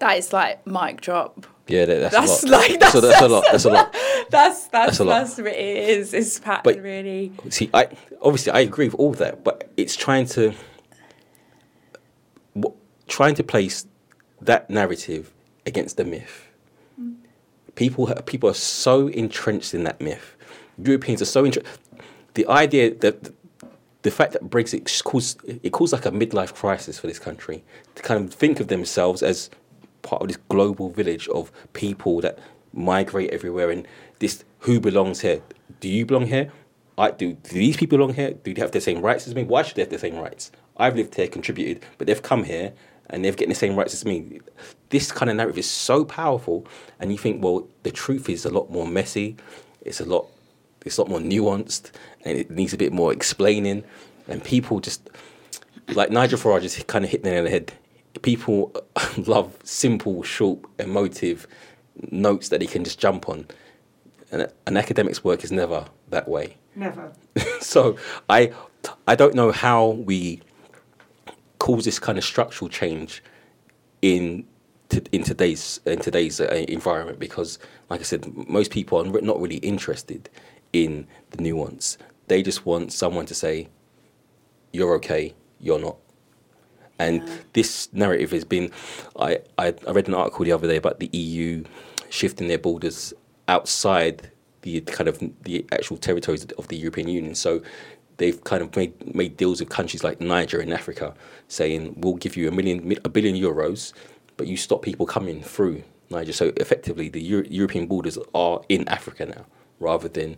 [0.00, 1.46] That is like mic drop.
[1.68, 2.70] Yeah, that, that's, That's a lot.
[2.70, 3.44] like- so that's a lot.
[3.50, 3.92] That's a lot.
[4.30, 5.12] That's that's That's a lot.
[5.26, 6.12] that's it is.
[6.14, 7.32] It's pat But- really.
[7.50, 7.88] See, I
[8.20, 10.54] obviously I agree with all that, but it's trying to
[13.08, 13.86] trying to place
[14.40, 15.32] that narrative
[15.66, 16.48] against the myth.
[17.00, 17.14] Mm.
[17.74, 20.36] People people are so entrenched in that myth.
[20.78, 21.68] Europeans are so entrenched.
[22.34, 23.32] The idea that
[24.02, 27.62] the fact that Brexit caused it caused like a midlife crisis for this country
[27.94, 29.50] to kind of think of themselves as
[30.02, 32.38] part of this global village of people that
[32.72, 33.86] migrate everywhere and
[34.18, 35.42] this who belongs here.
[35.80, 36.52] Do you belong here?
[36.98, 37.34] I do.
[37.34, 38.32] Do these people belong here?
[38.32, 39.44] Do they have the same rights as me?
[39.44, 40.52] Why should they have the same rights?
[40.76, 42.72] I've lived here, contributed, but they've come here
[43.10, 44.40] and they're getting the same rights as me.
[44.90, 46.66] This kind of narrative is so powerful,
[46.98, 49.36] and you think, well, the truth is a lot more messy.
[49.82, 50.28] It's a lot
[50.84, 51.92] it's a lot more nuanced
[52.24, 53.84] and it needs a bit more explaining.
[54.28, 55.08] And people just
[55.88, 57.72] like Nigel Farage just kind of hitting on the head.
[58.20, 58.74] People
[59.16, 61.46] love simple, short, emotive
[62.10, 63.46] notes that they can just jump on.
[64.30, 66.56] And an academic's work is never that way.
[66.74, 67.12] Never.
[67.60, 67.96] so
[68.28, 68.52] I
[69.06, 70.40] I don't know how we
[71.58, 73.22] cause this kind of structural change
[74.00, 74.44] in
[74.88, 77.58] to, in today's in today's uh, environment because
[77.88, 80.28] like I said most people are not really interested
[80.72, 81.98] in the nuance
[82.28, 83.68] they just want someone to say
[84.72, 85.96] you're okay you're not
[86.98, 87.34] and Yeah.
[87.52, 88.70] this narrative has been
[89.18, 91.64] I, I I read an article the other day about the EU
[92.10, 93.14] shifting their borders
[93.48, 94.30] outside
[94.62, 97.60] the kind of the actual territories of the European Union so
[98.18, 101.14] they've kind of made made deals with countries like Niger in Africa
[101.48, 103.92] saying we'll give you a million a billion euros
[104.36, 108.86] but you stop people coming through Niger so effectively the Euro- European borders are in
[108.88, 109.44] Africa now
[109.80, 110.36] rather than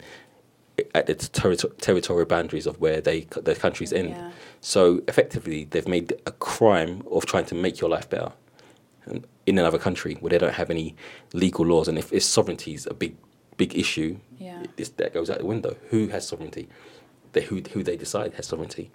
[0.95, 4.31] at the territor- territorial boundaries of where they the countries end Yeah.
[4.61, 8.33] so effectively, they've made a crime of trying to make your life better
[9.07, 10.97] um, in another country where they don't have any
[11.33, 11.87] legal laws.
[11.89, 13.17] And if, if sovereignty is a big,
[13.57, 14.65] big issue, Yeah.
[14.77, 15.77] this, that goes out the window.
[15.91, 16.69] Who has sovereignty?
[17.33, 18.91] They, who, who they decide has sovereignty.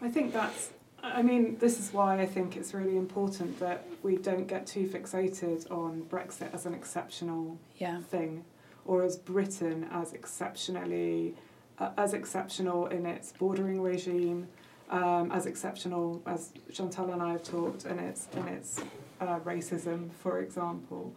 [0.00, 0.70] I think that's.
[1.02, 4.86] I mean, this is why I think it's really important that we don't get too
[4.86, 8.00] fixated on Brexit as an exceptional Yeah.
[8.02, 8.44] thing,
[8.84, 11.34] or as Britain as exceptionally,
[11.78, 14.48] uh, as exceptional in its bordering regime,
[14.90, 18.80] um, as exceptional as Chantal and I have talked in its in its
[19.20, 21.14] uh, racism, for example,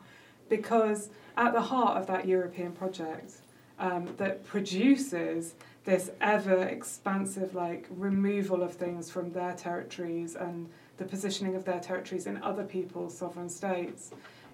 [0.49, 3.33] because at the heart of that European project
[3.79, 11.05] um, that produces this ever expansive like removal of things from their territories and the
[11.05, 14.11] positioning of their territories in other people's sovereign states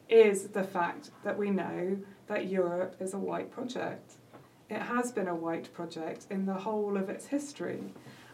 [0.09, 1.97] is the fact that we know
[2.31, 4.13] that Europe is a white project.
[4.69, 7.83] It has been a white project in the whole of its history.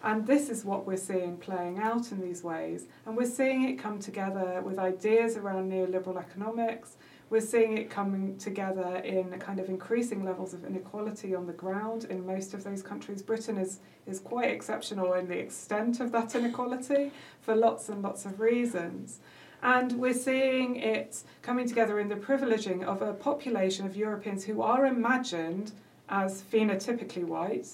[0.04, 2.86] And this is what we're seeing playing out in these ways.
[3.08, 6.98] And we're seeing it come together with ideas around neoliberal economics.
[7.32, 12.06] We're seeing it coming together in kind of increasing levels of inequality on the ground
[12.06, 13.24] in most of those countries.
[13.24, 18.28] Britain is, is quite exceptional in the extent of that inequality for lots and lots
[18.28, 19.22] of reasons.
[19.68, 24.62] And we're seeing it coming together in the privileging of a population of Europeans who
[24.62, 25.74] are imagined
[26.08, 27.68] as phenotypically white,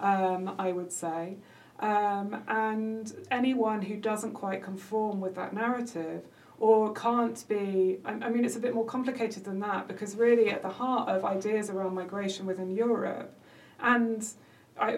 [0.00, 1.36] um, I would say.
[1.78, 6.26] Um, and anyone who doesn't quite conform with that narrative
[6.58, 10.50] or can't be, I, I mean, it's a bit more complicated than that because really
[10.50, 13.34] at the heart of ideas around migration within Europe
[13.80, 14.28] and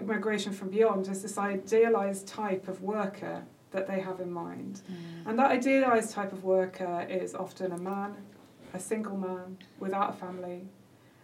[0.04, 4.82] migration from beyond is this idealized type of worker that they have in mind.
[4.90, 5.30] Mm.
[5.30, 8.16] And that idealized type of worker is often a man,
[8.74, 10.62] a single man without a family,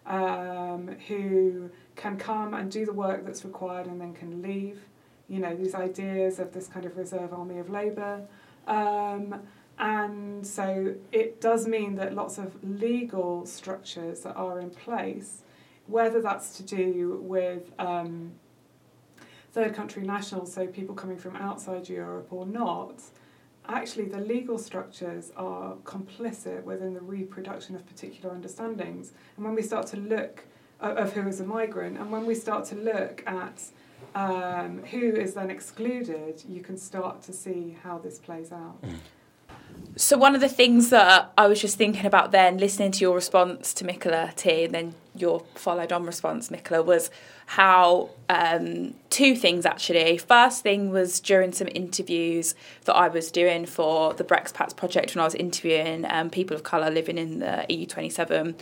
[0.07, 4.81] um, who can come and do the work that's required and then can leave.
[5.29, 8.23] You know, these ideas of this kind of reserve army of labour.
[8.67, 9.43] Um,
[9.79, 15.43] and so it does mean that lots of legal structures that are in place,
[15.87, 18.33] whether that's to do with um,
[19.59, 23.03] third country nationals, so people coming from outside Europe or not,
[23.69, 29.13] actually the legal structures are complicit within the reproduction of particular understandings.
[29.35, 30.45] And when we start to look
[30.81, 33.61] uh, of who is a migrant, and when we start to look at
[34.15, 38.81] um, who is then excluded, you can start to see how this plays out.
[38.83, 38.99] Mm.
[39.99, 43.17] So one of the things that I was just thinking about then, listening to your
[43.17, 47.11] response to Michaela T, and then your followed on response, Michaela, was
[47.47, 50.17] how um, two things actually.
[50.19, 55.23] First thing was during some interviews that I was doing for the Brexpats project when
[55.23, 58.55] I was interviewing um, people of colour living in the EU27.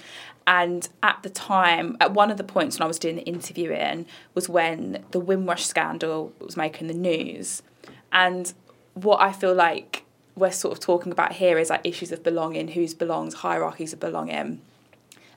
[0.47, 4.07] And at the time, at one of the points when I was doing the interviewing
[4.33, 7.63] was when the Windrush scandal was making the news.
[8.11, 8.55] And
[8.95, 10.06] what I feel like
[10.37, 14.01] we're sort of talking about here is like issues of belonging, who's belongs, hierarchies of
[14.01, 14.61] belonging.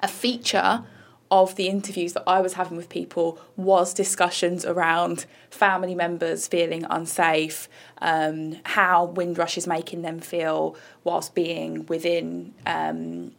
[0.04, 0.84] A feature
[1.32, 6.86] of the interviews that I was having with people was discussions around family members feeling
[6.90, 7.70] unsafe,
[8.00, 13.32] um, how Windrush is making them feel whilst being within um,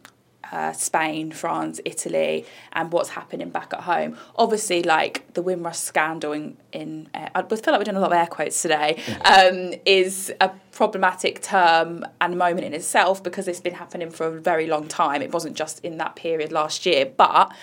[0.51, 4.17] uh, Spain, France, Italy, and what's happening back at home.
[4.35, 8.11] Obviously, like the Windrush scandal in, in uh, I feel like we're doing a lot
[8.11, 13.59] of air quotes today, um, is a problematic term and moment in itself because it's
[13.59, 15.21] been happening for a very long time.
[15.21, 17.53] It wasn't just in that period last year, but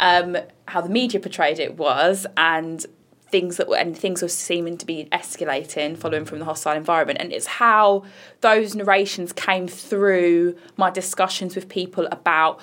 [0.00, 2.84] um, how the media portrayed it was, and
[3.30, 7.18] things that were and things were seeming to be escalating following from the hostile environment
[7.20, 8.02] and it's how
[8.40, 12.58] those narrations came through my discussions with people about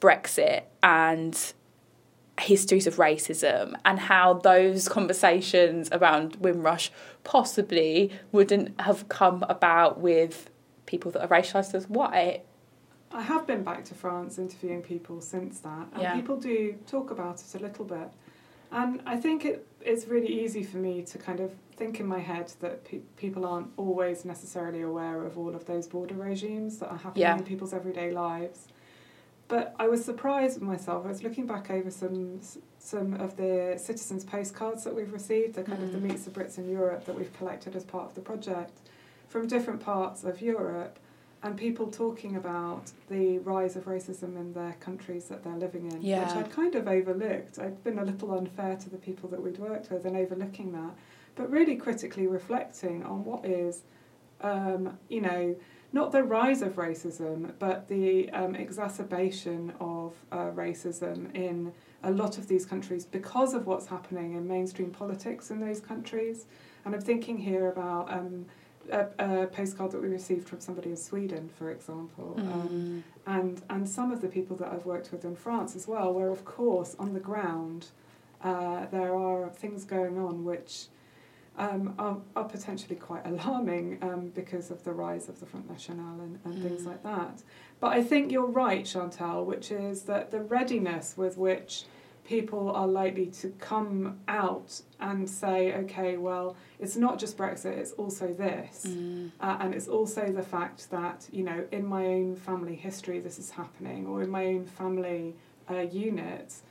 [0.00, 1.52] brexit and
[2.40, 6.90] histories of racism and how those conversations around windrush
[7.24, 10.50] possibly wouldn't have come about with
[10.86, 12.44] people that are racialized as white
[13.10, 16.14] I have been back to France interviewing people since that, and yeah.
[16.14, 18.10] people do talk about it a little bit.
[18.70, 22.18] And I think it, it's really easy for me to kind of think in my
[22.18, 26.90] head that pe- people aren't always necessarily aware of all of those border regimes that
[26.90, 27.38] are happening yeah.
[27.38, 28.68] in people's everyday lives.
[29.48, 31.06] But I was surprised with myself.
[31.06, 32.40] I was looking back over some
[32.78, 35.84] some of the citizens' postcards that we've received, the kind mm.
[35.84, 36.02] of the mm.
[36.02, 38.78] Meets the Brits in Europe that we've collected as part of the project,
[39.28, 40.98] from different parts of Europe
[41.42, 46.02] and people talking about the rise of racism in their countries that they're living in,
[46.02, 46.26] yeah.
[46.26, 47.58] which I'd kind of overlooked.
[47.58, 50.96] I'd been a little unfair to the people that we'd worked with and overlooking that,
[51.36, 53.82] but really critically reflecting on what is,
[54.40, 55.54] um, you know,
[55.92, 61.72] not the rise of racism, but the um, exacerbation of uh, racism in
[62.02, 66.46] a lot of these countries because of what's happening in mainstream politics in those countries.
[66.84, 68.46] And I'm thinking here about um,
[68.90, 72.52] a, a, postcard that we received from somebody in Sweden, for example, mm.
[72.52, 76.12] um, and and some of the people that I've worked with in France as well,
[76.12, 77.86] where of course on the ground
[78.42, 80.86] uh, there are things going on which
[81.58, 86.20] um, are, are potentially quite alarming um, because of the rise of the Front National
[86.20, 86.62] and, and mm.
[86.62, 87.42] things like that.
[87.80, 91.84] But I think you're right, Chantal, which is that the readiness with which
[92.24, 97.92] people are likely to come out and say, okay, well, it's not just Brexit, it's
[97.92, 98.86] also this.
[98.86, 99.30] Mm.
[99.40, 103.38] Uh, and it's also the fact that, you know, in my own family history, this
[103.38, 105.34] is happening, or in my own family
[105.70, 106.62] uh, units,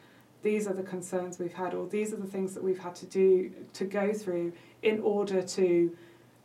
[0.47, 3.05] these are the concerns we've had, or these are the things that we've had to
[3.05, 5.93] do to go through in order to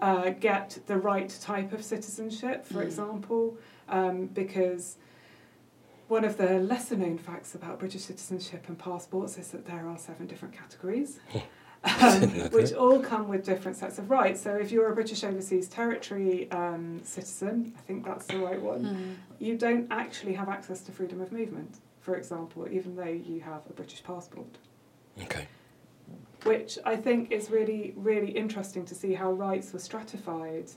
[0.01, 2.87] uh, get the right type of citizenship, for mm.
[2.89, 3.57] example,
[3.89, 4.97] um, because
[6.09, 9.97] one of the lesser known facts about British citizenship and passports is that there are
[9.97, 11.21] seven different categories.
[11.85, 14.41] um, which all come with different sets of rights.
[14.41, 18.83] So if you're a British Overseas Territory um, citizen, I think that's the right one,
[18.83, 19.15] Mm.
[19.39, 23.63] you don't actually have access to freedom of movement, for example, even though you have
[23.71, 24.59] a British passport.
[25.23, 25.47] Okay.
[26.43, 30.71] Which I think is really, really interesting to see how rights were stratified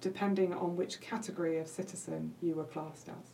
[0.00, 3.32] depending on which category of citizen you were classed as.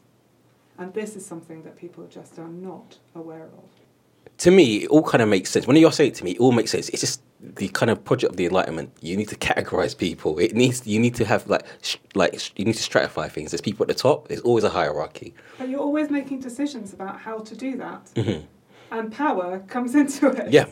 [0.78, 4.36] And this is something that people just are not aware of.
[4.38, 5.66] To me, it all kind of makes sense.
[5.66, 6.88] When you're saying it to me, it all makes sense.
[6.88, 7.20] It's just
[7.56, 8.90] the kind of project of the Enlightenment.
[9.00, 10.38] You need to categorize people.
[10.38, 10.86] It needs.
[10.86, 13.50] You need to have like, sh- like sh- you need to stratify things.
[13.50, 14.28] There's people at the top.
[14.28, 15.34] There's always a hierarchy.
[15.58, 18.10] But you're always making decisions about how to do that.
[18.14, 18.44] Mhm.
[18.90, 20.50] And power comes into it.
[20.52, 20.66] Yeah.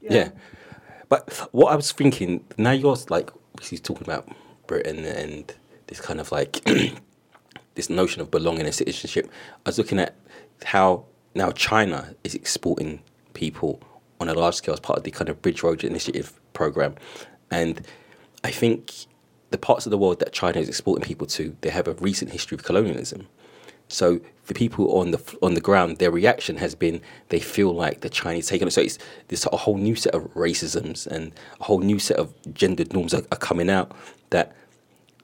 [0.00, 0.30] Yeah.
[1.08, 4.28] But what I was thinking, now you're like, obviously talking about
[4.66, 5.52] Britain and
[5.86, 6.60] this kind of like,
[7.74, 9.30] this notion of belonging and citizenship.
[9.64, 10.14] I was looking at
[10.64, 11.04] how
[11.34, 13.00] now China is exporting
[13.34, 13.80] people
[14.20, 16.94] on a large scale as part of the kind of Bridge Road Initiative program.
[17.50, 17.86] And
[18.44, 19.06] I think
[19.50, 22.30] the parts of the world that China is exporting people to, they have a recent
[22.32, 23.26] history of colonialism.
[23.88, 27.00] So the people on the on the ground, their reaction has been
[27.30, 28.72] they feel like the Chinese taking it.
[28.72, 28.98] So it's
[29.28, 33.14] there's a whole new set of racisms and a whole new set of gendered norms
[33.14, 33.92] are, are coming out
[34.30, 34.54] that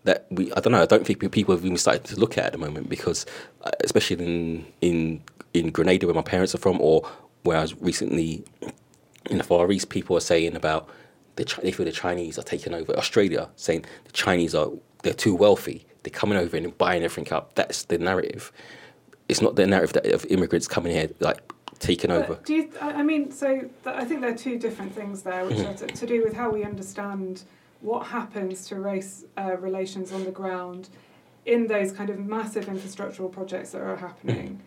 [0.05, 2.45] that we I don't know I don't think people have even started to look at
[2.45, 3.27] at the moment because
[3.63, 5.23] uh, especially in in
[5.53, 7.07] in Grenada where my parents are from or
[7.43, 8.45] where I was recently
[9.31, 10.89] in the Far East, people are saying about
[11.37, 14.71] the they feel the Chinese are taking over Australia, saying the Chinese are
[15.03, 17.55] they're too wealthy, they're coming over and buying everything up.
[17.55, 18.53] That's the narrative.
[19.29, 21.41] It's not the narrative that of immigrants coming here like
[21.79, 22.41] taking But over.
[22.45, 25.45] Do you, I I mean, so th- I think there are two different things there,
[25.45, 27.43] which are to, to do with how we understand
[27.81, 30.89] what happens to race uh, relations on the ground
[31.45, 34.61] in those kind of massive infrastructural projects that are happening.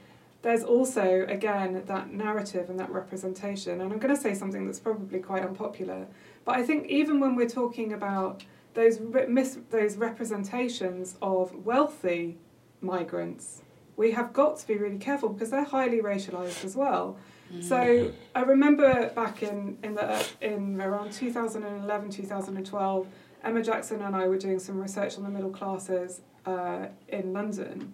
[0.47, 3.81] There's also, again, that narrative and that representation.
[3.81, 6.07] And I'm going to say something that's probably quite unpopular,
[6.45, 12.37] but I think even when we're talking about those, re- mis- those representations of wealthy
[12.79, 13.61] migrants,
[13.97, 17.17] we have got to be really careful because they're highly racialized as well.
[17.59, 23.07] So I remember back in in the in around 2011 2012,
[23.43, 27.93] Emma Jackson and I were doing some research on the middle classes uh, in London,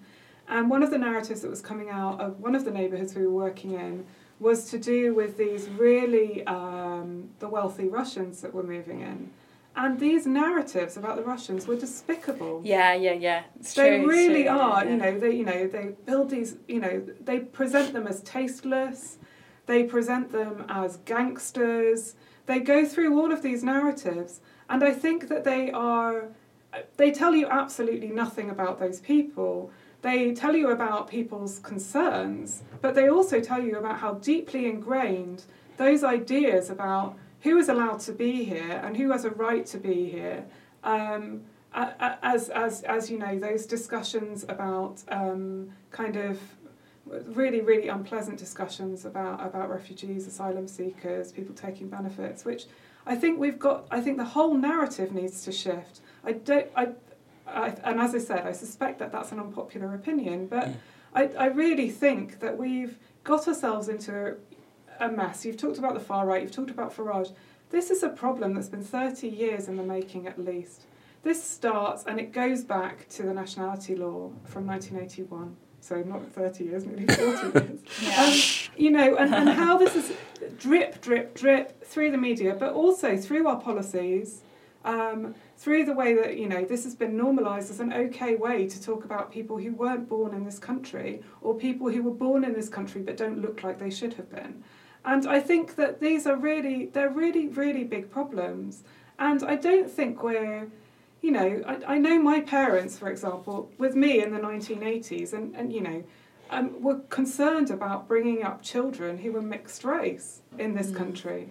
[0.53, 3.25] and one of the narratives that was coming out of one of the neighbourhoods we
[3.25, 4.05] were working in
[4.39, 9.31] was to do with these really um, the wealthy Russians that were moving in,
[9.75, 12.61] and these narratives about the Russians were despicable.
[12.63, 13.43] Yeah, yeah, yeah.
[13.59, 14.83] It's They true, really true, are.
[14.85, 14.91] yeah.
[14.91, 16.57] You know, they you know they build these.
[16.67, 19.17] You know, they present them as tasteless.
[19.65, 22.15] They present them as gangsters.
[22.45, 26.29] They go through all of these narratives, and I think that they are.
[26.97, 29.71] They tell you absolutely nothing about those people.
[30.03, 35.45] They tell you about people's concerns, but they also tell you about how deeply ingrained
[35.77, 39.77] those ideas about who is allowed to be here and who has a right to
[39.77, 40.45] be here.
[40.83, 41.43] Um,
[41.73, 46.37] as as as you know, those discussions about um, kind of
[47.05, 52.65] really really unpleasant discussions about about refugees, asylum seekers, people taking benefits, which
[53.05, 53.87] I think we've got.
[53.89, 56.01] I think the whole narrative needs to shift.
[56.25, 56.67] I don't.
[56.75, 56.89] I,
[57.47, 60.69] I and as I said, I suspect that that's an unpopular opinion, but
[61.13, 64.37] I I really think that we've got ourselves into
[64.99, 65.45] a mess.
[65.45, 66.41] You've talked about the far right.
[66.41, 67.33] You've talked about Farage.
[67.69, 70.83] This is a problem that's been 30 years in the making at least.
[71.23, 75.55] This starts and it goes back to the nationality law from 1981.
[75.79, 77.79] So not 30 years, nearly 40 years.
[78.01, 78.23] Yeah.
[78.23, 78.33] Um,
[78.77, 80.13] you know, and, and how this is
[80.57, 84.42] drip, drip, drip through the media, but also through our policies,
[84.85, 88.67] um, through the way that, you know, this has been normalised as an okay way
[88.67, 92.43] to talk about people who weren't born in this country or people who were born
[92.43, 94.63] in this country but don't look like they should have been.
[95.05, 98.83] And I think that these are really, they're really, really big problems.
[99.19, 100.67] And I don't think we're,
[101.21, 105.55] you know, I, I know my parents, for example, with me in the 1980s, and,
[105.55, 106.03] and you know,
[106.49, 111.49] um, were concerned about bringing up children who were mixed race in this country.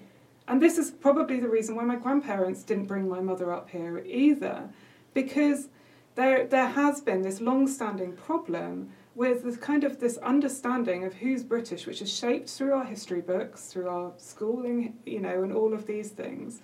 [0.48, 3.98] And this is probably the reason why my grandparents didn't bring my mother up here
[4.04, 4.68] either,
[5.14, 5.68] because
[6.14, 11.14] there, there has been this long standing problem with this kind of this understanding of
[11.14, 15.52] who's British, which is shaped through our history books, through our schooling, you know, and
[15.52, 16.60] all of these things,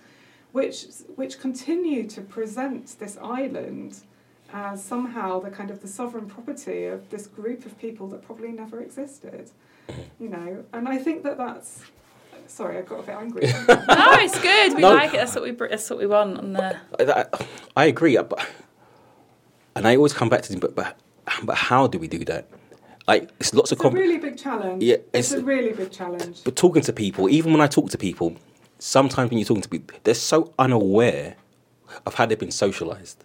[0.51, 4.01] which which continue to present this island
[4.51, 8.51] as somehow the kind of the sovereign property of this group of people that probably
[8.51, 9.51] never existed,
[10.19, 10.63] you know.
[10.73, 11.83] And I think that that's.
[12.49, 13.41] Sorry, I got a bit angry.
[13.67, 14.75] no, it's good.
[14.75, 14.93] We No.
[14.93, 15.17] like it.
[15.17, 15.51] That's what we.
[15.51, 16.75] That's what we want on the.
[16.99, 17.25] I, I,
[17.75, 18.45] I agree, uh, but
[19.75, 20.97] and I always come back to but but
[21.43, 22.47] but how do we do that?
[23.07, 24.83] Like it's lots of It's a com- really big challenge.
[24.83, 26.43] Yeah, it's, it's- a really big challenge.
[26.43, 28.35] but talking to people, even when I talk to people,
[28.79, 31.35] sometimes when you're talking to people, they're so unaware
[32.05, 33.23] of how they've been socialized.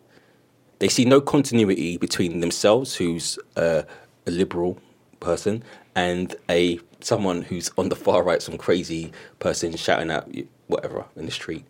[0.80, 3.82] They see no continuity between themselves, who's uh,
[4.26, 4.78] a liberal
[5.20, 5.62] person,
[5.94, 10.28] and a someone who's on the far right, some crazy person shouting out
[10.66, 11.64] whatever in the street.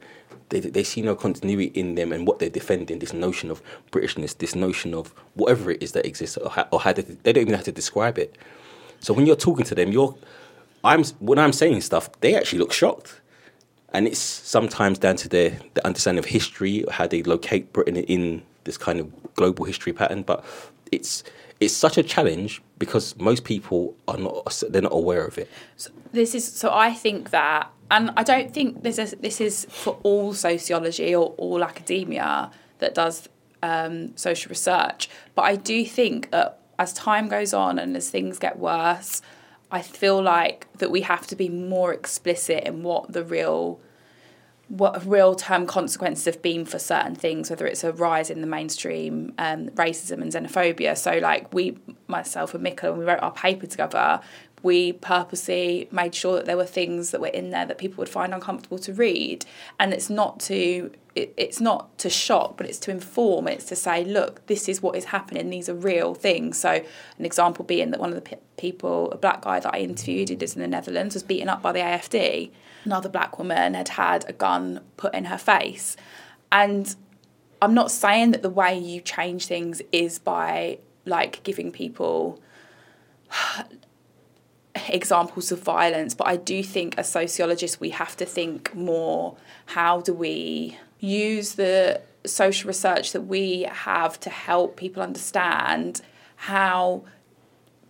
[0.50, 2.98] They, they see no continuity in them and what they're defending.
[2.98, 6.80] This notion of Britishness, this notion of whatever it is that exists, or how, or
[6.80, 8.36] how they, they don't even know how to describe it.
[9.00, 10.14] So when you're talking to them, you're
[10.84, 13.20] I'm when I'm saying stuff, they actually look shocked,
[13.92, 18.42] and it's sometimes down to their the understanding of history, how they locate Britain in
[18.64, 20.22] this kind of global history pattern.
[20.22, 20.44] But
[20.90, 21.24] it's
[21.60, 25.50] it's such a challenge because most people are not they're not aware of it.
[25.76, 29.66] So this is so I think that, and I don't think this is this is
[29.70, 33.28] for all sociology or all academia that does
[33.62, 35.08] um, social research.
[35.34, 39.22] But I do think that as time goes on and as things get worse,
[39.70, 43.80] I feel like that we have to be more explicit in what the real
[44.68, 48.46] what real term consequences have been for certain things, whether it's a rise in the
[48.46, 50.96] mainstream um, racism and xenophobia.
[50.96, 51.76] So, like we,
[52.08, 54.20] myself and Mika, when we wrote our paper together,
[54.62, 58.08] we purposely made sure that there were things that were in there that people would
[58.08, 59.44] find uncomfortable to read,
[59.78, 63.46] and it's not to it, it's not to shock, but it's to inform.
[63.46, 65.50] It's to say, look, this is what is happening.
[65.50, 66.58] These are real things.
[66.58, 66.70] So,
[67.18, 70.36] an example being that one of the people, a black guy that I interviewed, who
[70.36, 72.50] lives in the Netherlands, was beaten up by the AFD.
[72.84, 75.96] Another black woman had had a gun put in her face,
[76.52, 76.94] and
[77.62, 82.40] I'm not saying that the way you change things is by like giving people
[84.88, 90.00] examples of violence, but I do think as sociologists we have to think more how
[90.00, 96.00] do we use the social research that we have to help people understand
[96.36, 97.04] how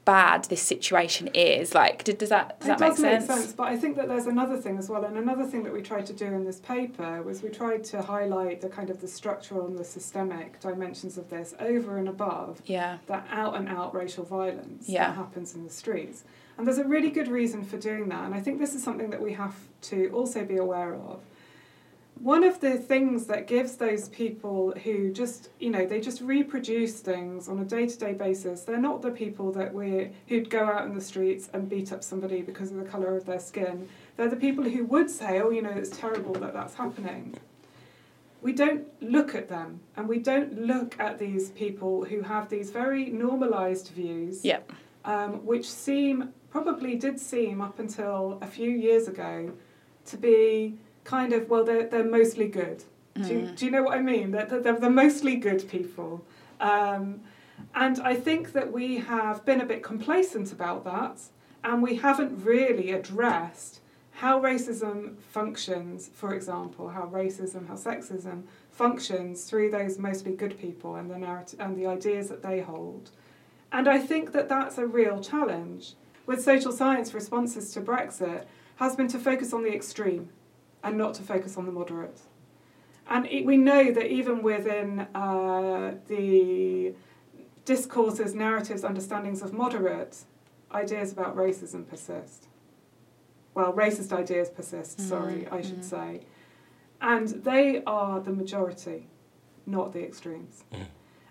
[0.05, 1.75] bad this situation is.
[1.75, 3.29] Like, does that does it that make does sense?
[3.29, 3.53] make sense?
[3.53, 6.07] But I think that there's another thing as well, and another thing that we tried
[6.07, 9.67] to do in this paper was we tried to highlight the kind of the structural
[9.67, 12.99] and the systemic dimensions of this over and above Yeah.
[13.07, 15.09] that out and out racial violence Yeah.
[15.09, 16.25] that happens in the streets.
[16.57, 19.11] And there's a really good reason for doing that, and I think this is something
[19.11, 21.21] that we have to also be aware of.
[22.21, 27.01] One of the things that gives those people who just, you know, they just reproduce
[27.01, 30.65] things on a day to day basis, they're not the people that we who'd go
[30.65, 33.89] out in the streets and beat up somebody because of the colour of their skin.
[34.17, 37.37] They're the people who would say, oh, you know, it's terrible that that's happening.
[38.41, 42.71] We don't look at them and we don't look at these people who have these
[42.71, 44.73] very normalised views Yep.
[45.05, 49.53] um, which seem probably did seem up until a few years ago
[50.07, 52.85] to be kind of well they're, they're mostly good.
[53.15, 54.33] Do, you, do you know what i mean?
[54.33, 56.25] They're, they're, they're mostly good people.
[56.61, 57.21] Um,
[57.77, 61.21] and i think that we have been a bit complacent about that
[61.63, 63.81] and we haven't really addressed
[64.11, 68.43] how racism functions for example how racism how sexism
[68.75, 73.11] functions through those mostly good people and the narrative and the ideas that they hold.
[73.73, 75.95] And I think that that's a real challenge
[76.27, 78.45] with social science responses to Brexit
[78.77, 80.29] has been to focus on the extreme
[80.85, 82.21] and not to focus on the moderate.
[83.09, 86.95] And it, we know that even within uh, the
[87.65, 90.19] discourses, narratives, understandings of moderate,
[90.73, 92.47] ideas about racism persist.
[93.55, 95.09] Well, racist ideas persist, mm-hmm.
[95.09, 96.17] sorry, I should mm-hmm.
[96.17, 96.21] say.
[97.01, 99.09] And they are the majority,
[99.67, 100.65] not the extremes.
[100.73, 100.87] Mm.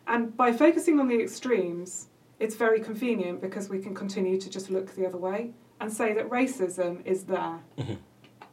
[0.08, 2.08] And by focusing on the extremes,
[2.40, 6.14] it's very convenient because we can continue to just look the other way and say
[6.14, 7.60] that racism is there.
[7.78, 7.96] Mm-hmm.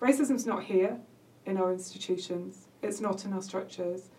[0.00, 0.98] Racism's not here
[1.46, 4.10] in our institutions, it's not in our structures,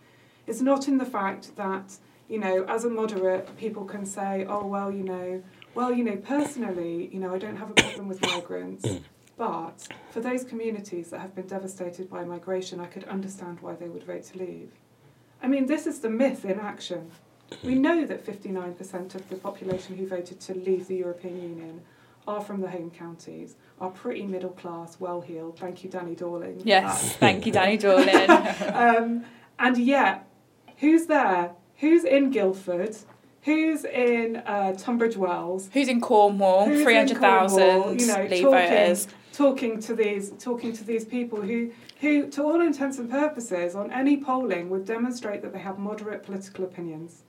[0.48, 4.66] it's not in the fact that, you know, as a moderate, people can say, oh,
[4.66, 8.22] well, you know, well, you know, personally, you know, I don't have a problem with
[8.22, 8.86] migrants.
[8.86, 9.04] Mm.
[9.38, 13.88] But for those communities that have been devastated by migration, I could understand why they
[13.88, 14.72] would vote to leave.
[15.42, 17.10] I mean, this is the myth in action.
[17.64, 21.82] We know that 59% of the population who voted to leave the European Union
[22.28, 25.58] are from the home counties, are pretty middle class, well heeled.
[25.60, 26.62] Thank you, Danny Dorling.
[26.64, 27.14] Yes.
[27.18, 28.28] Thank you, Danny Dorling.
[28.28, 28.98] that.
[29.02, 29.26] Um,
[29.60, 30.28] and yet,
[30.78, 31.52] who's there?
[31.78, 32.96] Who's in Guildford?
[33.44, 35.70] Who's in uh, Tunbridge Wells?
[35.74, 36.66] Who's in Cornwall?
[36.66, 39.08] Three hundred thousand you know, Leave talking, voters.
[39.34, 43.92] talking to these talking to these people who who to all intents and purposes on
[43.92, 47.24] any polling would demonstrate that they have moderate political opinions.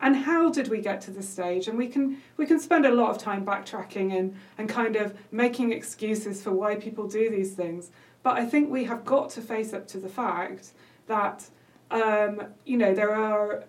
[0.00, 1.68] And how did we get to this stage?
[1.68, 5.14] And we can we can spend a lot of time backtracking and, and kind of
[5.30, 7.90] making excuses for why people do these things.
[8.22, 10.72] But I think we have got to face up to the fact
[11.06, 11.48] that
[11.90, 13.64] um, you know there are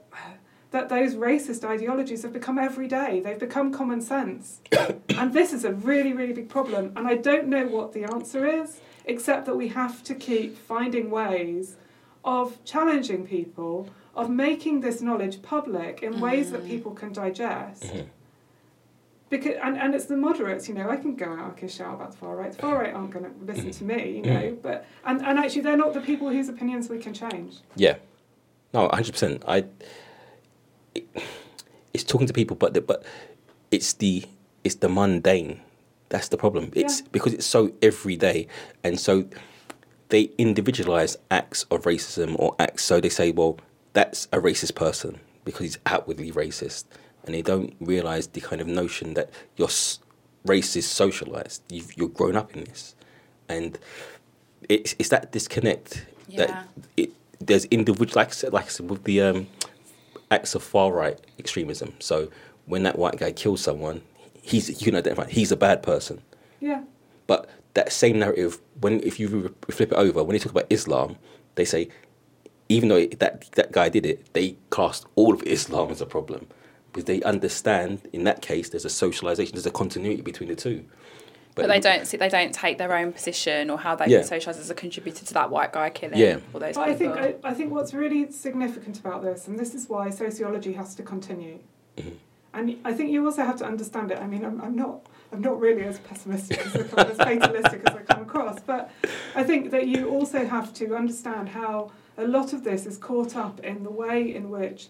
[0.72, 3.22] that those racist ideologies have become everyday.
[3.22, 4.60] They've become common sense.
[5.10, 6.92] and this is a really, really big problem.
[6.98, 8.82] And I don't know what the answer is.
[9.06, 11.78] except that we have to keep finding ways
[12.24, 16.68] of challenging people, of making this knowledge public in ways that mm.
[16.68, 17.84] people can digest.
[17.84, 18.08] Mhm.
[19.30, 21.96] Because and, and it's the moderates, you know, I can go out, I can shout
[21.96, 22.52] about the far right.
[22.52, 22.84] The far mm-hmm.
[22.84, 23.88] right aren't going to listen mm-hmm.
[23.88, 24.34] to me, you mm-hmm.
[24.34, 24.58] know.
[24.62, 27.56] But and, and actually, they're not the people whose opinions we can change.
[27.76, 27.96] Yeah,
[28.74, 29.44] no, hundred percent.
[29.48, 29.66] I.
[30.94, 31.08] It,
[31.94, 33.04] it's talking to people, but the, but
[33.72, 34.26] it's the
[34.64, 35.62] it's the mundane.
[36.10, 36.72] That's the problem.
[36.76, 37.08] It's Yeah.
[37.12, 38.48] because it's so everyday,
[38.84, 39.26] and so
[40.10, 42.84] they individualize acts of racism or acts.
[42.84, 43.58] So they say, well,
[43.96, 46.84] that's a racist person because he's outwardly racist,
[47.26, 50.00] and they don't realize the kind of notion that your s-
[50.46, 51.62] race is socialized.
[51.70, 52.94] You've, you're grown up in this,
[53.50, 53.78] and
[54.70, 56.38] it's it's that disconnect Yeah.
[56.46, 56.68] that
[56.98, 59.48] it there's individual like I said like I said with the um,
[60.32, 61.94] acts of far right extremism.
[62.00, 62.30] So
[62.66, 64.02] when that white guy kills someone,
[64.42, 66.22] he's you can identify he's a bad person.
[66.60, 66.82] Yeah.
[67.28, 71.18] But that same narrative, when if you flip it over, when you talk about Islam,
[71.56, 71.90] they say
[72.70, 76.06] even though it, that that guy did it, they cast all of Islam as a
[76.06, 76.48] problem
[76.92, 80.86] because they understand in that case there's a socialization, there's a continuity between the two.
[81.56, 84.20] But, they don't see, they don't take their own position or how they Yeah.
[84.20, 86.40] socialise as a contributor to that white guy killing Yeah.
[86.54, 87.16] all those But I people.
[87.16, 90.96] think I, I think what's really significant about this, and this is why sociology has
[90.96, 91.60] to continue,
[91.98, 92.14] Mhm.
[92.54, 94.18] and I think you also have to understand it.
[94.20, 97.82] I mean, I'm, I'm not I'm not really as pessimistic as I come, as fatalistic
[97.90, 98.90] as I come across, but
[99.36, 103.36] I think that you also have to understand how a lot of this is caught
[103.36, 104.88] up in the way in which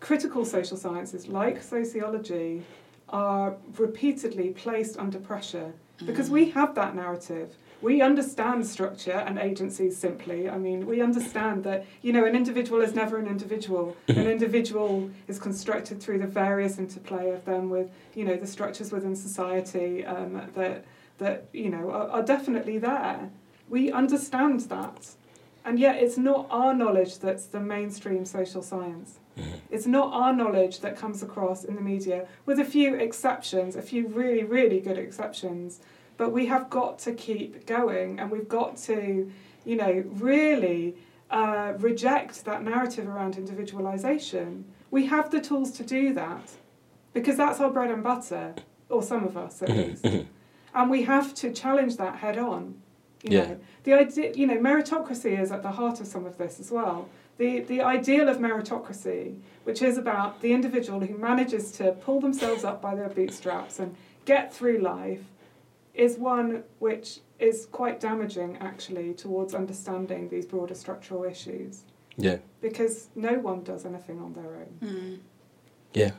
[0.00, 2.62] critical social sciences, like sociology,
[3.08, 5.72] are repeatedly placed under pressure
[6.04, 7.56] because we have that narrative.
[7.80, 10.48] We understand structure and agencies simply.
[10.48, 13.96] I mean, we understand that, you know, an individual is never an individual.
[14.08, 18.90] an individual is constructed through the various interplay of them with, you know, the structures
[18.90, 20.84] within society um, that,
[21.18, 23.30] that, you know, are, are definitely there.
[23.68, 25.08] We understand that.
[25.68, 29.18] And yet it's not our knowledge that's the mainstream social science.
[29.38, 29.56] Mm-hmm.
[29.70, 33.82] It's not our knowledge that comes across in the media, with a few exceptions, a
[33.82, 35.80] few really, really good exceptions.
[36.16, 39.30] But we have got to keep going and we've got to,
[39.66, 40.96] you know, really
[41.30, 44.62] uh, reject that narrative around individualisation.
[44.90, 46.50] We have the tools to do that
[47.12, 48.54] because that's our bread and butter,
[48.88, 49.90] or some of us at mm-hmm.
[49.90, 50.02] least.
[50.02, 50.28] Mm-hmm.
[50.74, 52.80] And we have to challenge that head on.
[53.22, 53.46] You Yeah.
[53.48, 56.70] know, the idea, you know, meritocracy is at the heart of some of this as
[56.70, 57.08] well.
[57.38, 62.64] The the ideal of meritocracy, which is about the individual who manages to pull themselves
[62.64, 63.94] up by their bootstraps and
[64.24, 65.24] get through life,
[65.94, 71.84] is one which is quite damaging actually towards understanding these broader structural issues
[72.16, 74.78] Yeah, because no one does anything on their own.
[74.82, 75.18] Mm.
[75.94, 76.12] yeah,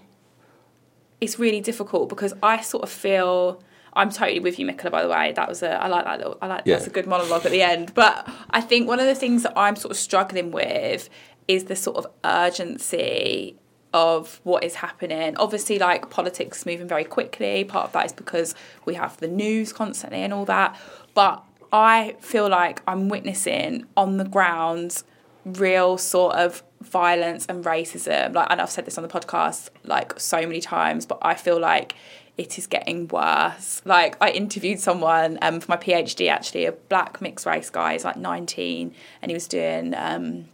[1.22, 3.62] it's really difficult because I sort of feel
[3.94, 4.92] I'm totally with you, Michaela.
[4.92, 6.76] By the way, that was a I like that little I like Yeah.
[6.76, 7.94] that's a good monologue at the end.
[7.94, 11.10] But I think one of the things that I'm sort of struggling with
[11.48, 13.56] is the sort of urgency
[13.94, 15.36] of what is happening.
[15.38, 17.64] Obviously, like politics moving very quickly.
[17.64, 18.54] Part of that is because
[18.86, 20.80] we have the news constantly and all that.
[21.16, 25.02] But I feel like I'm witnessing on the ground
[25.46, 28.34] real sort of violence and racism.
[28.36, 31.60] Like, and I've said this on the podcast like so many times, but I feel
[31.60, 31.96] like
[32.40, 33.82] it is getting worse.
[33.84, 37.94] Like, I interviewed someone um, for my PhD, actually, a black mixed race guy.
[37.94, 40.46] He's like 19, and he was doing um,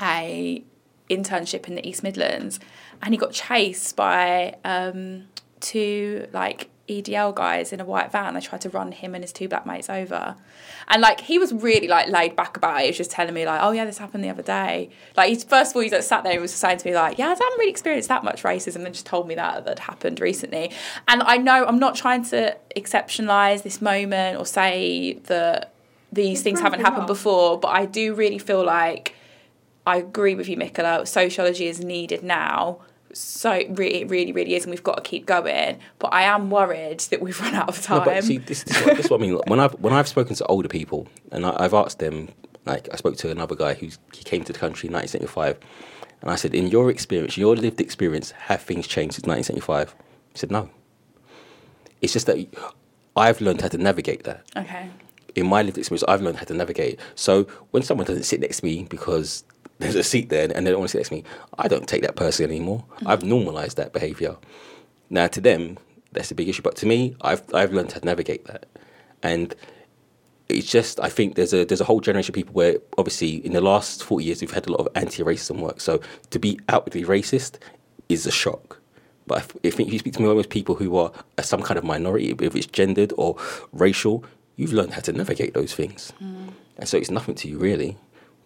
[0.00, 0.62] a
[1.10, 2.60] internship in the East Midlands,
[3.02, 5.24] and he got chased by um,
[5.58, 8.34] two like EDL guys in a white van.
[8.34, 10.36] They tried to run him and his two black mates over,
[10.88, 12.82] and like he was really like laid back about it.
[12.82, 15.44] He was just telling me like, "Oh yeah, this happened the other day." Like he's
[15.44, 17.30] first of all, he's like sat there and was saying to me like, "Yeah, I
[17.30, 20.70] haven't really experienced that much racism," and just told me that that happened recently.
[21.08, 25.72] And I know I'm not trying to exceptionalize this moment or say that
[26.12, 27.08] these It's things haven't happened up.
[27.08, 29.14] before, but I do really feel like
[29.86, 31.06] I agree with you, Michaela.
[31.06, 32.78] Sociology is needed now.
[33.16, 35.78] So it really, really, really is, and we've got to keep going.
[35.98, 37.98] But I am worried that we've run out of time.
[38.00, 39.40] No, but see, this, this, is what, this is what I mean.
[39.46, 42.28] When I've when I've spoken to older people, and I, I've asked them,
[42.66, 45.58] like I spoke to another guy who he came to the country in 1975,
[46.24, 49.94] and I said, in your experience, your lived experience, have things changed since 1975?
[50.32, 50.70] He said, no.
[52.00, 52.38] It's just that
[53.14, 54.42] I've learned how to navigate that.
[54.56, 54.88] okay.
[55.34, 56.98] In my lived experience, I've learned how to navigate.
[57.14, 59.44] So when someone doesn't sit next to me because
[59.78, 61.24] there's a seat there and they don't want to sit next to me,
[61.58, 62.84] I don't take that person anymore.
[63.00, 63.06] Mm.
[63.08, 64.36] I've normalized that behavior.
[65.10, 65.78] Now, to them,
[66.12, 66.62] that's a big issue.
[66.62, 68.66] But to me, I've I've learned how to navigate that,
[69.22, 69.54] and
[70.48, 73.52] it's just I think there's a there's a whole generation of people where obviously in
[73.52, 75.80] the last forty years we've had a lot of anti-racism work.
[75.80, 76.00] So
[76.30, 77.58] to be outwardly racist
[78.08, 78.80] is a shock.
[79.26, 81.12] But I f- I think if you speak to most people who are
[81.42, 83.36] some kind of minority, if it's gendered or
[83.72, 84.24] racial,
[84.56, 86.52] you've learned how to navigate those things, mm.
[86.76, 87.96] and so it's nothing to you really.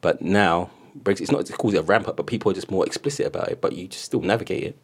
[0.00, 2.70] But now Brexit, it's not to cause it a ramp up, but people are just
[2.70, 3.60] more explicit about it.
[3.60, 4.78] But you just still navigate it.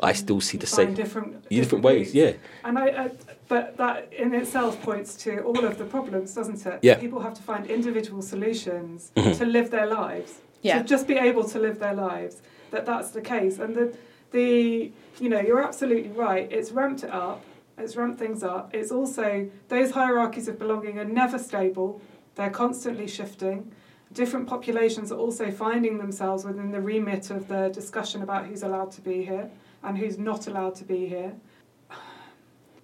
[0.00, 2.14] I still see the same different, Yeah, different ways, routes.
[2.14, 2.32] yeah.
[2.64, 3.10] And I, I,
[3.48, 6.80] but that in itself points to all of the problems, doesn't it?
[6.82, 6.96] Yeah.
[6.96, 9.38] People have to find individual solutions Mhm.
[9.38, 10.40] to live their lives.
[10.62, 10.78] Yeah.
[10.78, 12.42] To just be able to live their lives.
[12.70, 13.58] That that's the case.
[13.58, 13.96] And the
[14.32, 16.50] the you know you're absolutely right.
[16.50, 17.42] It's ramped it up.
[17.78, 18.74] It's ramped things up.
[18.74, 22.00] It's also those hierarchies of belonging are never stable.
[22.34, 23.70] They're constantly shifting.
[24.14, 28.92] Different populations are also finding themselves within the remit of the discussion about who's allowed
[28.92, 29.50] to be here
[29.82, 31.32] and who's not allowed to be here.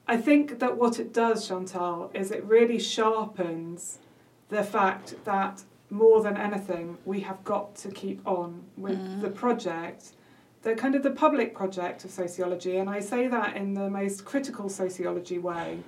[0.08, 4.00] I think that what it does, Chantal, is it really sharpens
[4.48, 9.20] the fact that more than anything, we have got to keep on with Mm.
[9.20, 10.12] the project,
[10.62, 14.24] the kind of the public project of sociology, and I say that in the most
[14.24, 15.78] critical sociology way.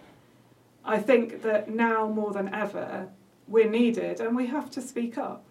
[0.85, 3.09] I think that now more than ever,
[3.49, 5.45] we're needed and we have to speak up.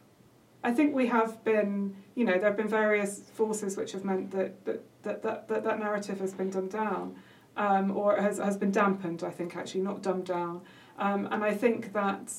[0.64, 4.32] I think we have been, you know, there have been various forces which have meant
[4.32, 7.16] that that, that, that, that, that narrative has been dumbed down
[7.58, 10.62] um, or has, has been dampened, I think, actually, not dumbed down.
[11.00, 12.34] Um, and I think that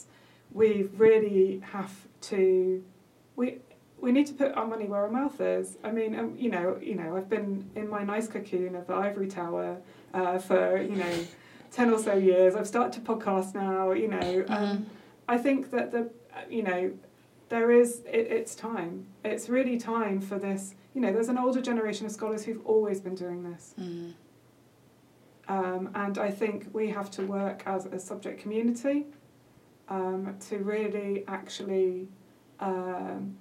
[0.53, 1.93] we really have
[2.23, 2.85] to,
[3.37, 3.59] we,
[4.01, 5.79] we need to put our money where our mouth is.
[5.83, 8.95] I mean, um, you know, you know, I've been in my nice cocoon of the
[8.95, 9.79] ivory tower
[10.15, 11.19] uh, for, you know,
[11.73, 12.55] 10 or so years.
[12.55, 14.45] I've started to podcast now, you know.
[14.49, 14.87] Um,
[15.29, 16.11] I think that the,
[16.51, 16.93] you know,
[17.49, 19.07] there is, it, it's time.
[19.25, 20.75] It's really time for this.
[20.95, 23.75] You know, there's an older generation of scholars who've always been doing this.
[23.81, 24.15] Mm.
[25.49, 29.07] Um, and I think we have to work as a subject community
[29.89, 32.09] um, to really actually
[32.61, 33.37] um,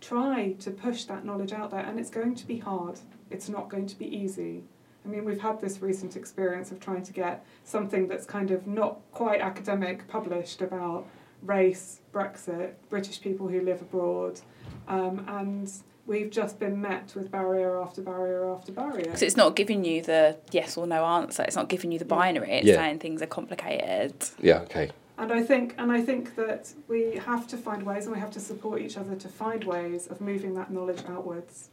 [0.00, 1.80] try to push that knowledge out there.
[1.80, 2.98] And it's going to be hard,
[3.30, 4.64] it's not going to be easy.
[5.04, 8.66] I mean, we've had this recent experience of trying to get something that's kind of
[8.66, 11.06] not quite academic published about
[11.42, 14.40] race, Brexit, British people who live abroad,
[14.88, 15.70] um, and
[16.06, 19.04] we've just been met with barrier after barrier after barrier.
[19.04, 21.42] Because it's not giving you the yes or no answer.
[21.42, 22.50] It's not giving you the binary.
[22.52, 22.76] It's Yeah.
[22.76, 24.14] saying things are complicated.
[24.40, 24.90] Yeah, okay.
[25.16, 28.32] And I think, and I think that we have to find ways, and we have
[28.32, 31.68] to support each other to find ways of moving that knowledge outwards.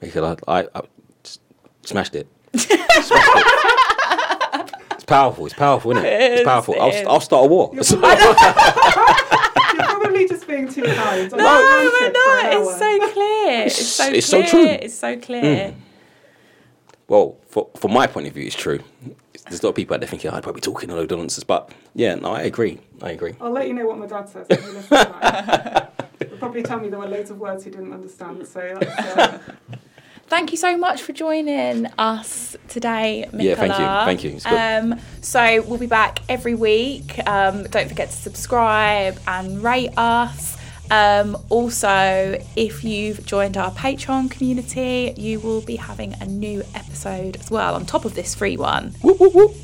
[0.00, 0.68] Because I
[1.84, 2.26] smashed it.
[2.56, 4.74] Smashed it.
[4.94, 5.46] It's powerful.
[5.46, 6.12] It's powerful, isn't it?
[6.12, 6.74] It It's powerful.
[6.74, 7.06] it I'll, is.
[7.06, 7.70] I'll start a war.
[7.74, 8.08] You're probably,
[9.74, 11.32] you're probably just being too kind.
[11.34, 13.66] I No, wrote no, it for an it's so clear.
[13.66, 14.46] It's so It's clear.
[14.46, 14.66] so true.
[14.68, 15.74] It's so clear.
[17.08, 18.80] well, for, from my point of view, it's true.
[19.48, 21.10] There's a lot of people out there thinking, "Oh, I'd probably be talking a load
[21.10, 21.42] of nonsense.
[21.44, 22.78] But yeah, no, I agree.
[23.02, 23.34] I agree.
[23.40, 26.12] I'll let you know what my dad says when you listen to that.
[26.28, 28.46] He'll probably tell me there were loads of words he didn't understand.
[28.46, 29.38] So that's, uh,
[30.32, 33.44] Thank you so much for joining us today, Michaela.
[33.44, 33.84] Yeah, thank you.
[33.84, 34.30] Thank you.
[34.30, 34.92] It's good.
[34.94, 37.20] Um, so we'll be back every week.
[37.28, 40.56] Um, don't forget to subscribe and rate us.
[40.90, 47.36] Um, also, if you've joined our Patreon community, you will be having a new episode
[47.36, 48.94] as well on top of this free one.
[49.02, 49.54] Whoop, whoop, whoop.